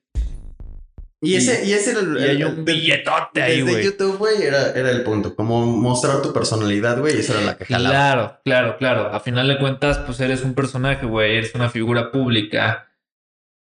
[1.21, 3.83] Y ese, y ese era el, Y hay el- un el- billetote ahí, Desde güey.
[3.83, 5.35] YouTube, güey, era, era el punto.
[5.35, 7.93] Como mostrar tu personalidad, güey, y esa era la que jalaba.
[7.93, 9.13] Claro, claro, claro.
[9.13, 11.37] A final de cuentas, pues eres un personaje, güey.
[11.37, 12.85] Eres una figura pública.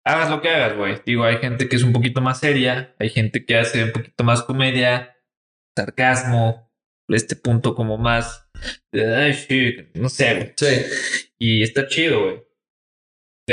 [0.06, 1.00] Hagas lo que hagas, güey.
[1.04, 2.94] Digo, hay gente que es un poquito más seria.
[3.00, 5.16] Hay gente que hace un poquito más comedia,
[5.76, 6.70] sarcasmo.
[7.08, 8.48] Este punto como más...
[8.92, 10.52] Ay, sí, no sé, güey.
[10.56, 10.86] Sí.
[11.38, 12.42] Y está chido, güey.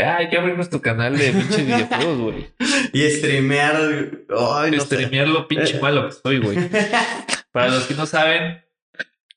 [0.01, 2.47] "Ah, Hay que abrir nuestro canal de pinches videojuegos, güey.
[2.93, 3.75] Y streamear.
[4.55, 4.79] Ay, no.
[4.81, 5.79] Streamear lo pinche Eh.
[5.81, 6.57] malo que soy, güey.
[7.51, 8.63] Para los que no saben,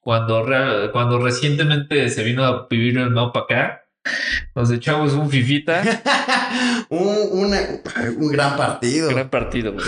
[0.01, 3.85] cuando, re- cuando recientemente se vino a vivir el Mau para acá,
[4.55, 5.83] nos echamos un fifita.
[6.91, 7.61] un, una-
[8.19, 9.09] un gran partido.
[9.11, 9.85] gran partido, güey.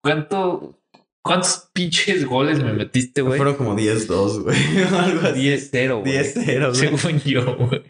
[0.00, 0.80] ¿Cuánto,
[1.24, 3.38] ¿Cuántos pinches goles me metiste, güey?
[3.38, 4.56] Fueron como 10-2, güey.
[4.92, 5.40] o Algo así.
[5.48, 6.12] 10-0, güey.
[6.12, 6.74] 10-0, güey.
[6.74, 7.82] Según yo, güey.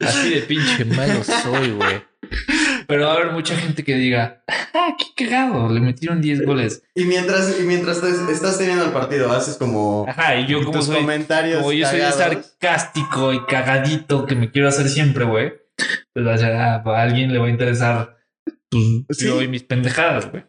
[0.00, 2.02] Así de pinche malo soy, güey.
[2.88, 4.42] Pero va a haber mucha gente que diga,
[4.74, 6.82] ah, qué cagado, le metieron 10 goles.
[6.96, 10.72] Y mientras, y mientras te- estás teniendo el partido, haces como Ajá, y yo como
[10.78, 11.58] tus soy comentarios.
[11.60, 15.52] Como yo soy sarcástico y cagadito que me quiero hacer siempre, güey.
[16.12, 18.54] Pues va a ser, ah, a alguien le va a interesar pues,
[19.18, 19.26] Sí.
[19.26, 20.44] yo y mis pendejadas, güey.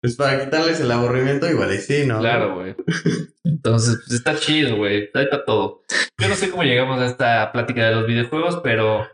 [0.00, 2.20] Pues para quitarles el aburrimiento, igual y sí, ¿no?
[2.20, 2.76] Claro, güey.
[3.44, 5.10] Entonces, pues está chido, güey.
[5.14, 5.82] Ahí está todo.
[6.20, 9.08] Yo no sé cómo llegamos a esta plática de los videojuegos, pero,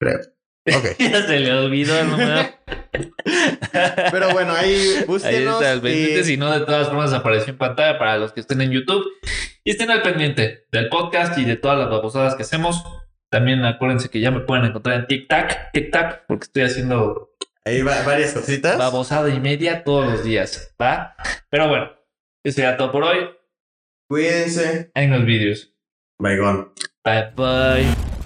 [0.00, 0.33] Creo.
[0.66, 0.84] Ok.
[0.98, 2.48] Ya se le olvidó el número.
[4.10, 5.60] Pero bueno, ahí Ahí búsquenos.
[5.60, 8.40] está el pendiente, y- si no, de todas formas apareció en pantalla para los que
[8.40, 9.04] estén en YouTube.
[9.64, 12.84] Y estén al pendiente del podcast y de todas las babosadas que hacemos.
[13.30, 17.30] También acuérdense que ya me pueden encontrar en TikTok, TikTok, porque estoy haciendo
[17.64, 18.78] Ahí va varias cositas.
[18.78, 21.16] babosada y media todos los días, ¿va?
[21.50, 21.90] Pero bueno,
[22.44, 23.30] eso sería todo por hoy
[24.08, 24.90] Cuídense.
[24.94, 25.72] en los vídeos.
[26.20, 26.66] Bye, gone.
[27.04, 28.23] Bye bye.